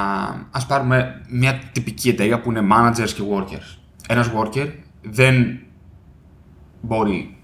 [0.52, 3.78] ας πάρουμε μια τυπική εταιρεία που είναι managers και workers.
[4.08, 4.72] Ένας worker
[5.02, 5.60] δεν
[6.82, 7.38] μπορεί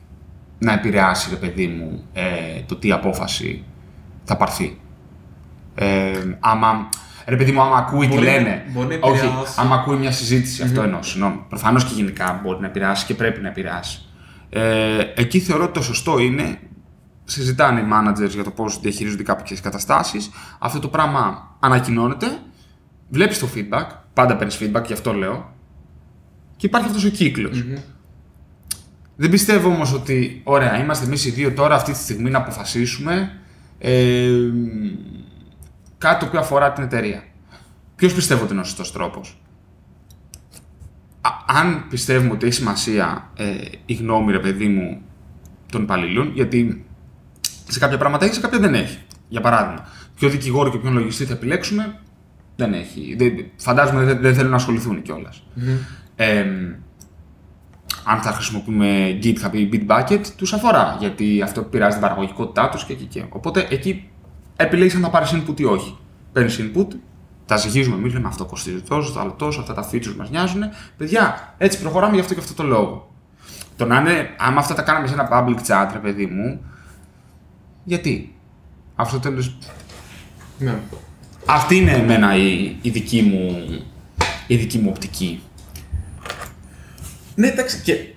[0.60, 3.64] να επηρεάσει, ρε παιδί μου, ε, το τι απόφαση
[4.24, 4.80] θα πάρθει.
[5.76, 6.90] Ε, άμα,
[7.28, 8.66] ρε παιδί μου, άμα ακούει τι λένε.
[8.70, 10.68] Μπορεί όχι, άμα ακούει μια συζήτηση, mm-hmm.
[10.68, 11.04] αυτό εννοώ.
[11.04, 11.46] Συγγνώμη.
[11.50, 14.02] Προφανώς και γενικά μπορεί να επηρεάσει και πρέπει να επηρεάσει.
[14.50, 16.60] Ε, εκεί θεωρώ ότι το σωστό είναι.
[17.24, 20.30] Συζητάνε οι managers για το πώς διαχειρίζονται κάποιες καταστάσεις.
[20.60, 22.28] Αυτό το πράγμα ανακοινώνεται.
[23.10, 23.86] Βλέπεις το feedback.
[24.14, 25.54] Πάντα παίρνεις feedback, γι' αυτό λέω.
[26.56, 27.64] Και υπάρχει αυτός ο κύκλος.
[27.64, 27.82] Mm-hmm.
[29.16, 33.32] Δεν πιστεύω όμως ότι, ωραία, είμαστε εμείς οι δύο τώρα αυτή τη στιγμή να αποφασίσουμε
[33.80, 34.30] ε,
[35.98, 37.24] κάτι το οποίο αφορά την εταιρεία.
[37.96, 39.42] Ποιος πιστεύω ότι είναι ο σωστός τρόπος;
[41.46, 45.02] Αν πιστεύουμε ότι έχει σημασία ε, η γνώμη, ρε παιδί μου,
[45.72, 46.86] των υπαλλήλων, γιατί
[47.68, 49.00] σε κάποια πράγματα έχει, σε κάποια δεν έχει.
[49.28, 49.86] Για παράδειγμα,
[50.16, 52.00] ποιο δικηγόρο και ποιον λογιστή θα επιλέξουμε,
[52.56, 53.16] δεν έχει.
[53.18, 55.44] Δεν, φαντάζομαι δεν, δεν θέλουν να ασχοληθούν κιόλας.
[55.58, 55.78] Mm-hmm.
[56.16, 56.46] Ε,
[58.04, 60.96] αν θα χρησιμοποιούμε GitHub ή Bitbucket, τους αφορά.
[61.00, 63.24] Γιατί αυτό επηρεάζει την παραγωγικότητά τους και εκεί και.
[63.30, 64.10] Οπότε εκεί
[64.58, 65.98] επιλέγεις αν θα πάρεις input ή όχι.
[66.32, 66.88] Παίρνεις input,
[67.46, 70.64] τα ζυγίζουμε εμείς, λέμε αυτό κοστίζει τόσο, το άλλο τόσο, αυτά τα features μας νοιάζουν.
[70.98, 73.12] Παιδιά, έτσι προχωράμε γι' αυτό και αυτό το λόγο.
[73.76, 76.62] Το να είναι, άμα αυτά τα κάναμε σε ένα public chat, ρε παιδί μου,
[77.84, 78.36] γιατί;
[78.96, 79.58] Αυτό τέλος.
[80.60, 80.76] Ναι.
[81.46, 83.66] Αυτή είναι εμένα η, η, δική μου,
[84.48, 85.42] η δική μου οπτική.
[87.36, 88.14] Ναι, εντάξει, και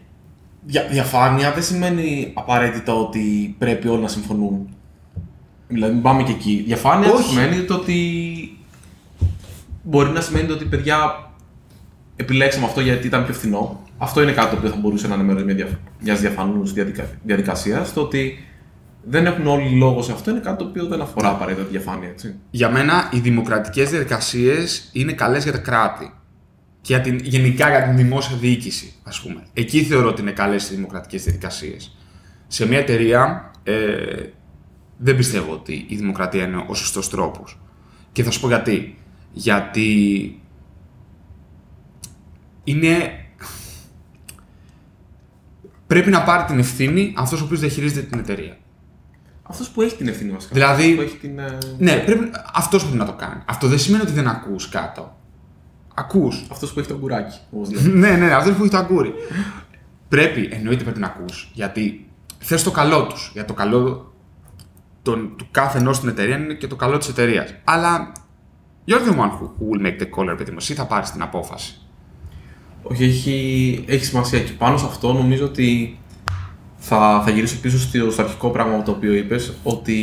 [0.65, 4.69] δια, διαφάνεια δεν σημαίνει απαραίτητα ότι πρέπει όλοι να συμφωνούν.
[5.71, 6.63] Δηλαδή, πάμε και εκεί.
[6.67, 7.29] Διαφάνεια Όχι.
[7.29, 7.99] σημαίνει το ότι.
[9.83, 11.31] Μπορεί να σημαίνει ότι παιδιά
[12.17, 13.83] επιλέξαμε αυτό γιατί ήταν πιο φθηνό.
[13.99, 15.43] Αυτό είναι κάτι το οποίο θα μπορούσε να είναι μέρος
[16.01, 16.73] μια διαφανούς
[17.23, 17.93] διαδικασίας.
[17.93, 18.45] Το ότι
[19.03, 22.09] δεν έχουν όλοι λόγο σε αυτό είναι κάτι το οποίο δεν αφορά απαραίτητα τη διαφάνεια.
[22.09, 22.35] Έτσι.
[22.51, 26.13] Για μένα, οι δημοκρατικές διαδικασίες είναι καλές για τα κράτη
[26.81, 29.43] και για την, γενικά για την δημόσια διοίκηση, ας πούμε.
[29.53, 31.97] Εκεί θεωρώ ότι είναι καλές οι δημοκρατικές διαδικασίες.
[32.47, 33.73] Σε μια εταιρεία ε,
[35.03, 37.59] δεν πιστεύω ότι η δημοκρατία είναι ο σωστός τρόπος.
[38.13, 38.99] Και θα σου πω γιατί.
[39.33, 40.41] Γιατί
[42.65, 43.13] είναι.
[45.87, 48.57] Πρέπει να πάρει την ευθύνη αυτός ο οποίος διαχειρίζεται την εταιρεία.
[49.43, 50.55] Αυτός που έχει την ευθύνη βασικά.
[50.55, 52.31] Δηλαδή- Αυτός Που έχει την, ε, Ναι, πρέπει...
[52.55, 53.43] αυτός πρέπει να το κάνει.
[53.47, 55.17] Αυτό δεν σημαίνει ότι δεν ακούς κάτω.
[55.95, 56.47] Ακούς.
[56.51, 57.39] Αυτός που έχει το κουράκι.
[57.51, 57.89] Όπως λέμε.
[58.09, 59.13] ναι, ναι, αυτός που έχει το αγκούρι.
[60.09, 61.51] πρέπει, εννοείται πρέπει να ακούς.
[61.55, 62.07] Γιατί
[62.39, 63.31] θες το καλό τους.
[63.33, 64.10] Για το καλό
[65.03, 67.55] των, του κάθε ενός στην εταιρεία είναι και το καλό της εταιρείας.
[67.65, 68.13] Αλλά
[68.87, 70.57] you're the one who who will make the call, ρε παιδί μου.
[70.61, 71.81] Εσύ θα πάρεις την απόφαση.
[72.83, 74.41] Όχι, έχει, έχει σημασία.
[74.41, 75.99] Και πάνω σε αυτό νομίζω ότι
[76.77, 79.99] θα, θα γυρίσω πίσω στο, στο αρχικό πράγμα το οποίο είπες, ότι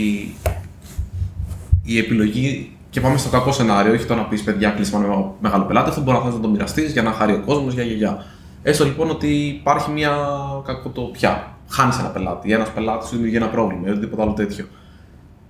[1.83, 2.71] η επιλογή.
[2.89, 6.01] Και πάμε στο κακό σενάριο, όχι το να πεις παιδιά κλείσμα με μεγάλο πελάτη, αυτό
[6.01, 8.25] μπορεί να θες να το μοιραστεί για να χάρει ο κόσμος, για, για, για.
[8.63, 10.17] Έστω λοιπόν ότι υπάρχει μια
[10.65, 11.57] κακοτοπιά.
[11.69, 14.65] Χάνεις ένα πελάτη, ένας πελάτης σου δημιουργεί ένα πρόβλημα ή οτιδήποτε άλλο τέτοιο.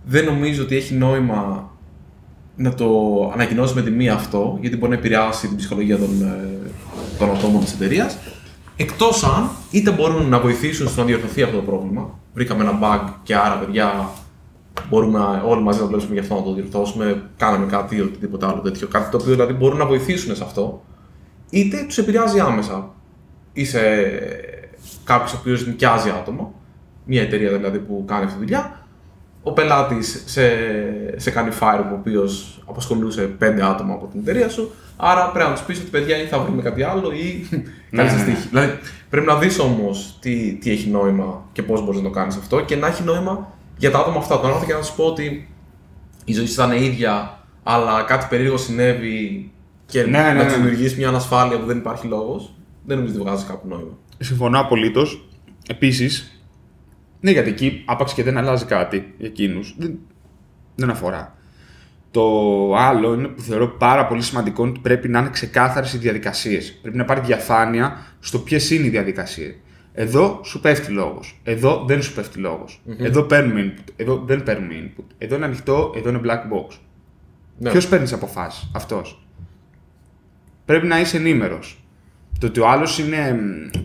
[0.10, 1.72] Δεν νομίζω ότι έχει νόημα
[2.56, 2.90] να το
[3.34, 6.72] ανακοινώσει με τη μία αυτό, γιατί μπορεί να επηρεάσει την ψυχολογία των, ε,
[7.18, 8.18] των ατόμων της εταιρείας.
[8.76, 12.20] Εκτός αν είτε μπορούν να βοηθήσουν στο να διορθωθεί αυτό το πρόβλημα.
[12.34, 14.10] Βρήκαμε ένα bug και άρα, παιδιά,
[14.90, 17.24] μπορούμε όλοι μαζί να δουλέψουμε για αυτό να το διορθώσουμε.
[17.38, 18.88] Κάναμε κάτι ή οτιδήποτε άλλο τέτοιο.
[18.88, 20.84] Κάτι το οποίο δηλαδή μπορούν να βοηθήσουν σε αυτό.
[21.50, 22.94] Είτε τους επηρεάζει άμεσα.
[23.54, 24.12] Είσαι
[25.04, 26.52] κάποιος ο οποίος νοικιάζει άτομα,
[27.06, 28.77] μια εταιρεία δηλαδή που κάνει αυτή τη δουλειά,
[29.44, 30.50] ο πελάτης σε,
[31.16, 34.72] σε κάνει fire ο οποίος απασχολούσε πέντε άτομα από την εταιρεία σου.
[34.98, 37.48] Άρα πρέπει να τους πεις ότι παιδιά ή θα βρούμε κάτι άλλο ή
[37.98, 38.24] κάνεις ναι, ναι.
[38.24, 38.48] στοίχη.
[38.48, 38.80] Δηλαδή
[39.10, 42.62] πρέπει να δεις όμως τι, τι έχει νόημα και πώς μπορείς να το κάνεις αυτό
[42.62, 44.40] και να έχει νόημα για τα άτομα αυτά.
[44.40, 45.50] Τον έρθω και να σου πω ότι
[46.26, 49.52] η ζωή σου ήταν ίδια, αλλά κάτι περίεργο συνέβη
[49.86, 50.46] και Ναι, ναι, να ναι.
[50.46, 52.54] του δημιουργήσει μια ανασφάλεια που δεν υπάρχει λόγος.
[52.86, 53.98] Δεν νομίζω ότι βγάζει κάποιο νόημα.
[54.20, 55.30] Συμφωνώ απολύτως.
[55.68, 56.37] Επίσης,
[57.20, 59.76] ναι, γιατί εκεί άπαξ και δεν αλλάζει κάτι για εκείνους.
[59.78, 60.00] Δεν,
[60.76, 61.36] δεν αφορά.
[62.12, 62.24] Το
[62.76, 66.80] άλλο είναι που θεωρώ πάρα πολύ σημαντικό είναι ότι πρέπει να είναι ξεκάθαρες οι διαδικασίες.
[66.82, 69.56] Πρέπει να υπάρχει διαφάνεια στο ποιες είναι οι διαδικασίες.
[69.94, 71.40] Εδώ σου πέφτει λόγος.
[71.44, 72.82] Εδώ δεν σου πέφτει λόγος.
[72.98, 73.94] Εδώ παίρνουμε input.
[73.96, 75.06] Εδώ δεν παίρνουμε input.
[75.18, 75.94] Εδώ είναι ανοιχτό.
[75.96, 76.78] Εδώ είναι black box.
[77.58, 77.72] Ναι.
[77.72, 79.28] Ποιος παίρνει αποφάσεις, αυτός.
[80.66, 81.82] Πρέπει να είσαι ενήμερος.
[82.40, 83.02] Το ότι ο άλλος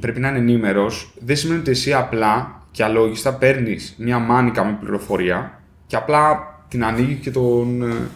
[0.00, 4.76] πρέπει να είναι ενήμερος δεν σημαίνει ότι εσύ απλά και αλόγιστα παίρνεις μια μάνικα με
[4.80, 8.08] πληροφορία και απλά την ανοίγει και τον, ε,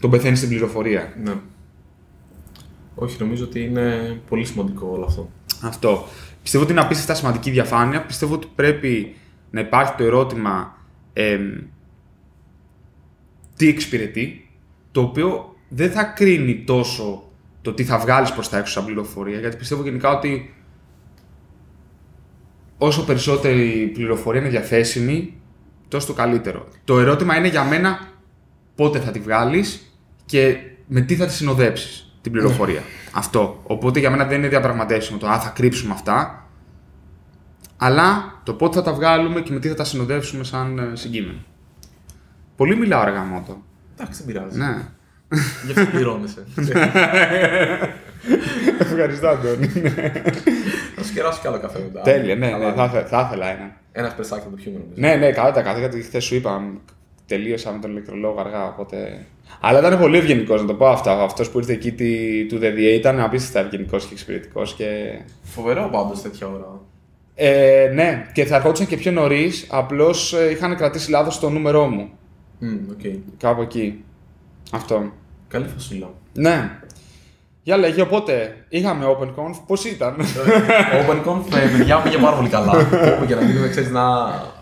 [0.00, 1.12] τον πεθαίνει στην πληροφορία.
[1.24, 1.32] Ναι.
[2.94, 5.30] Όχι, νομίζω ότι είναι πολύ σημαντικό όλο αυτό.
[5.62, 6.04] Αυτό.
[6.42, 8.02] Πιστεύω ότι είναι απίστευτα σημαντική διαφάνεια.
[8.06, 9.14] Πιστεύω ότι πρέπει
[9.50, 10.76] να υπάρχει το ερώτημα
[11.12, 11.50] εμ,
[13.56, 14.50] τι εξυπηρετεί,
[14.92, 17.22] το οποίο δεν θα κρίνει τόσο
[17.62, 20.54] το τι θα βγάλεις προς τα έξω σαν πληροφορία, γιατί πιστεύω γενικά ότι
[22.84, 25.40] όσο περισσότερη πληροφορία είναι διαθέσιμη,
[25.88, 26.68] τόσο το καλύτερο.
[26.84, 28.08] Το ερώτημα είναι για μένα
[28.74, 30.56] πότε θα τη βγάλεις και
[30.86, 32.82] με τι θα τη συνοδέψεις την πληροφορία.
[33.12, 33.60] Αυτό.
[33.62, 36.46] Οπότε για μένα δεν είναι διαπραγματεύσιμο το «Α, θα κρύψουμε αυτά»,
[37.76, 41.38] αλλά το πότε θα τα βγάλουμε και με τι θα τα συνοδεύσουμε σαν ε, συγκείμενο.
[42.56, 43.62] Πολύ μιλάω, ρε γαμώτο.
[43.94, 44.58] Εντάξει, δεν πειράζει.
[44.58, 44.88] Ναι.
[45.66, 46.44] Γι' αυτό πληρώνεσαι.
[48.78, 49.70] Ευχαριστώ, Αντώνη.
[51.02, 52.00] Θα σου κεράσω κι άλλο καφέ μετά.
[52.00, 53.76] Τέλεια, ναι, ναι, Αλλά θα, ήθελα- θα ήθελα ένα.
[53.92, 54.94] Ένας σπρεσάκι θα το πιούμε νομίζω.
[55.00, 56.62] Ναι, ναι, καλά τα κάθε γιατί χθες σου είπα.
[57.26, 59.26] Τελείωσα με τον ηλεκτρολόγο αργά, οπότε.
[59.60, 61.22] Αλλά ήταν πολύ ευγενικός να το πω αυτά.
[61.22, 64.74] Αυτός που ήρθε εκεί τη- του ΔΔΕ ήταν απίστευτα ευγενικός και εξυπηρετικός.
[64.74, 65.18] Και...
[65.42, 66.80] Φοβερό πάντως τέτοια ώρα.
[67.34, 69.66] Ε, ναι, και θα ερχόντουσαν και πιο νωρίς.
[69.70, 72.08] Απλώς είχαν κρατήσει λάθος το νούμερό μου.
[72.58, 73.00] Μμμ, οκ.
[73.38, 74.04] Κάπου εκεί.
[74.72, 75.12] Αυτό.
[75.48, 76.10] Καλή φασούλα.
[76.32, 76.70] Ναι.
[77.64, 82.72] Για λέγε, οπότε είχαμε OpenConf, πώς ήταν; Ο OpenConf, ε, παιδιά, πήγε πάρα πολύ καλά.
[83.16, 84.04] Όπου και να μην ξέρεις να,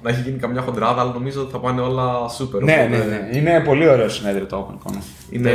[0.03, 2.05] να έχει γίνει καμιά χοντράδα, αλλά νομίζω ότι θα πάνε όλα
[2.38, 2.62] super.
[2.62, 3.38] ναι, οπότε ναι, ναι.
[3.38, 5.03] Είναι πολύ ωραίο συνέδριο το OpenConf.
[5.30, 5.51] Είναι,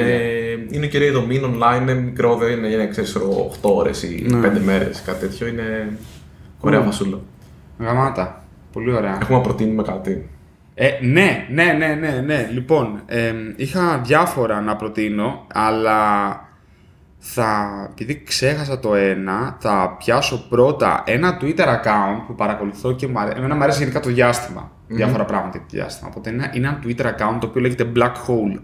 [0.72, 3.22] είναι και η δομή online, είναι μικρό, δεν είναι, είναι ξέρεις, 8
[3.62, 4.48] ώρες ή Ναι.
[4.48, 5.48] 5 μέρες, κάτι τέτοιο.
[5.48, 5.98] Είναι
[6.60, 6.86] ωραία Mm.
[6.86, 7.18] φασούλα.
[7.80, 8.43] Γαμάτα.
[8.74, 9.18] Πολύ ωραία.
[9.22, 10.30] Έχουμε να προτείνουμε κάτι.
[10.76, 12.50] Ε, ναι, ναι, ναι, ναι, ναι.
[12.54, 16.10] Λοιπόν, εμ, είχα διάφορα να προτείνω, αλλά
[17.18, 23.20] θα, επειδή ξέχασα το ένα, θα πιάσω πρώτα ένα Twitter account που παρακολουθώ και μου
[23.20, 23.38] αρέσει.
[23.38, 26.09] Εμένα μου αρέσει γενικά το διαστημα Διάφορα πράγματα για το διάστημα.
[26.11, 28.59] Οπότε είναι, είναι ένα Twitter account το οποίο λέγεται Black Hole.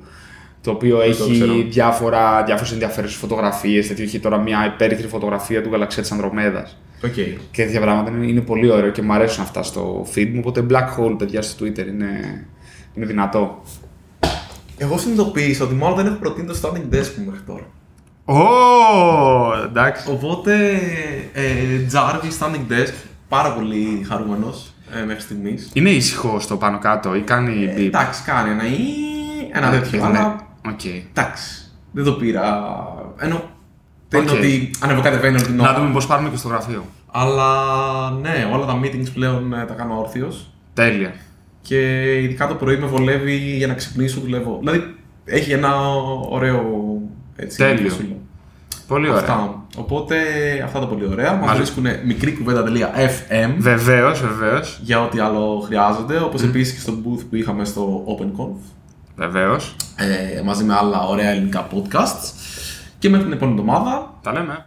[0.61, 1.53] Το οποίο το έχει ξέρω.
[1.69, 3.87] διάφορα, διάφορες ενδιαφέρουσες φωτογραφίες.
[3.87, 4.03] τέτοιο.
[4.03, 7.13] Έχει τώρα μια υπέρυθρη φωτογραφία του γαλαξία της Ανδρομέδας Οκ.
[7.51, 8.11] και τέτοια πράγματα.
[8.11, 10.41] Είναι, είναι πολύ ωραίο και μου αρέσουν αυτά στο feed μου.
[10.45, 12.45] Οπότε Black Hole, παιδιά, στο Twitter είναι,
[12.93, 13.63] είναι δυνατό.
[14.77, 17.65] Εγώ συνειδητοποίησα ότι μάλλον δεν έχω προτείνει το standing desk μου μέχρι τώρα.
[18.25, 18.35] Ω,
[19.63, 20.09] εντάξει.
[20.11, 20.69] Οπότε,
[21.33, 21.43] ε,
[21.93, 22.93] Jarvis standing desk,
[23.29, 25.69] πάρα πολύ χαρούμενος ε, μέχρι στιγμής.
[25.73, 28.77] Είναι ήσυχο στο πάνω κάτω ή κάνει beep; εντάξει, κάνει ένα ή
[29.51, 29.99] ένα τέτοιο.
[29.99, 30.05] ναι.
[30.17, 30.85] Αλλά Οκ.
[30.85, 31.71] εντάξει.
[31.91, 32.65] Δεν το πήρα.
[33.17, 33.41] Ενώ
[34.09, 34.37] δεν είναι Οκ.
[34.37, 35.79] ότι ανεβοκατεβαίνει όλη την Να ώρα.
[35.79, 36.85] δούμε πώς πάρουμε και στο γραφείο.
[37.11, 37.53] Αλλά
[38.11, 40.49] ναι, όλα τα meetings πλέον ε, τα κάνω όρθιος.
[40.73, 41.13] Τέλεια.
[41.61, 44.57] Και ειδικά το πρωί με βολεύει για να ξυπνήσω, δουλεύω.
[44.59, 44.95] Δηλαδή
[45.25, 45.75] έχει ένα
[46.29, 46.61] ωραίο.
[47.41, 47.89] Έτσι, Τέλειο.
[47.89, 48.15] σύλλο.
[48.87, 49.19] Πολύ ωραία.
[49.19, 49.63] Αυτά.
[49.77, 50.15] Οπότε
[50.65, 51.33] αυτά τα πολύ ωραία.
[51.33, 52.31] Μας Μας- βρίσκουν μικρή
[53.57, 54.79] Βεβαίως, βεβαίως.
[54.83, 56.17] για ό,τι άλλο χρειάζεται.
[56.23, 58.57] Όπως επίσης και στο booth που είχαμε στο OpenConf.
[59.15, 59.75] Βεβαίως.
[60.37, 62.31] Ε, μαζί με άλλα ωραία ελληνικά podcasts.
[62.99, 64.65] Και μέχρι την επόμενη εβδομάδα Τα λέμε.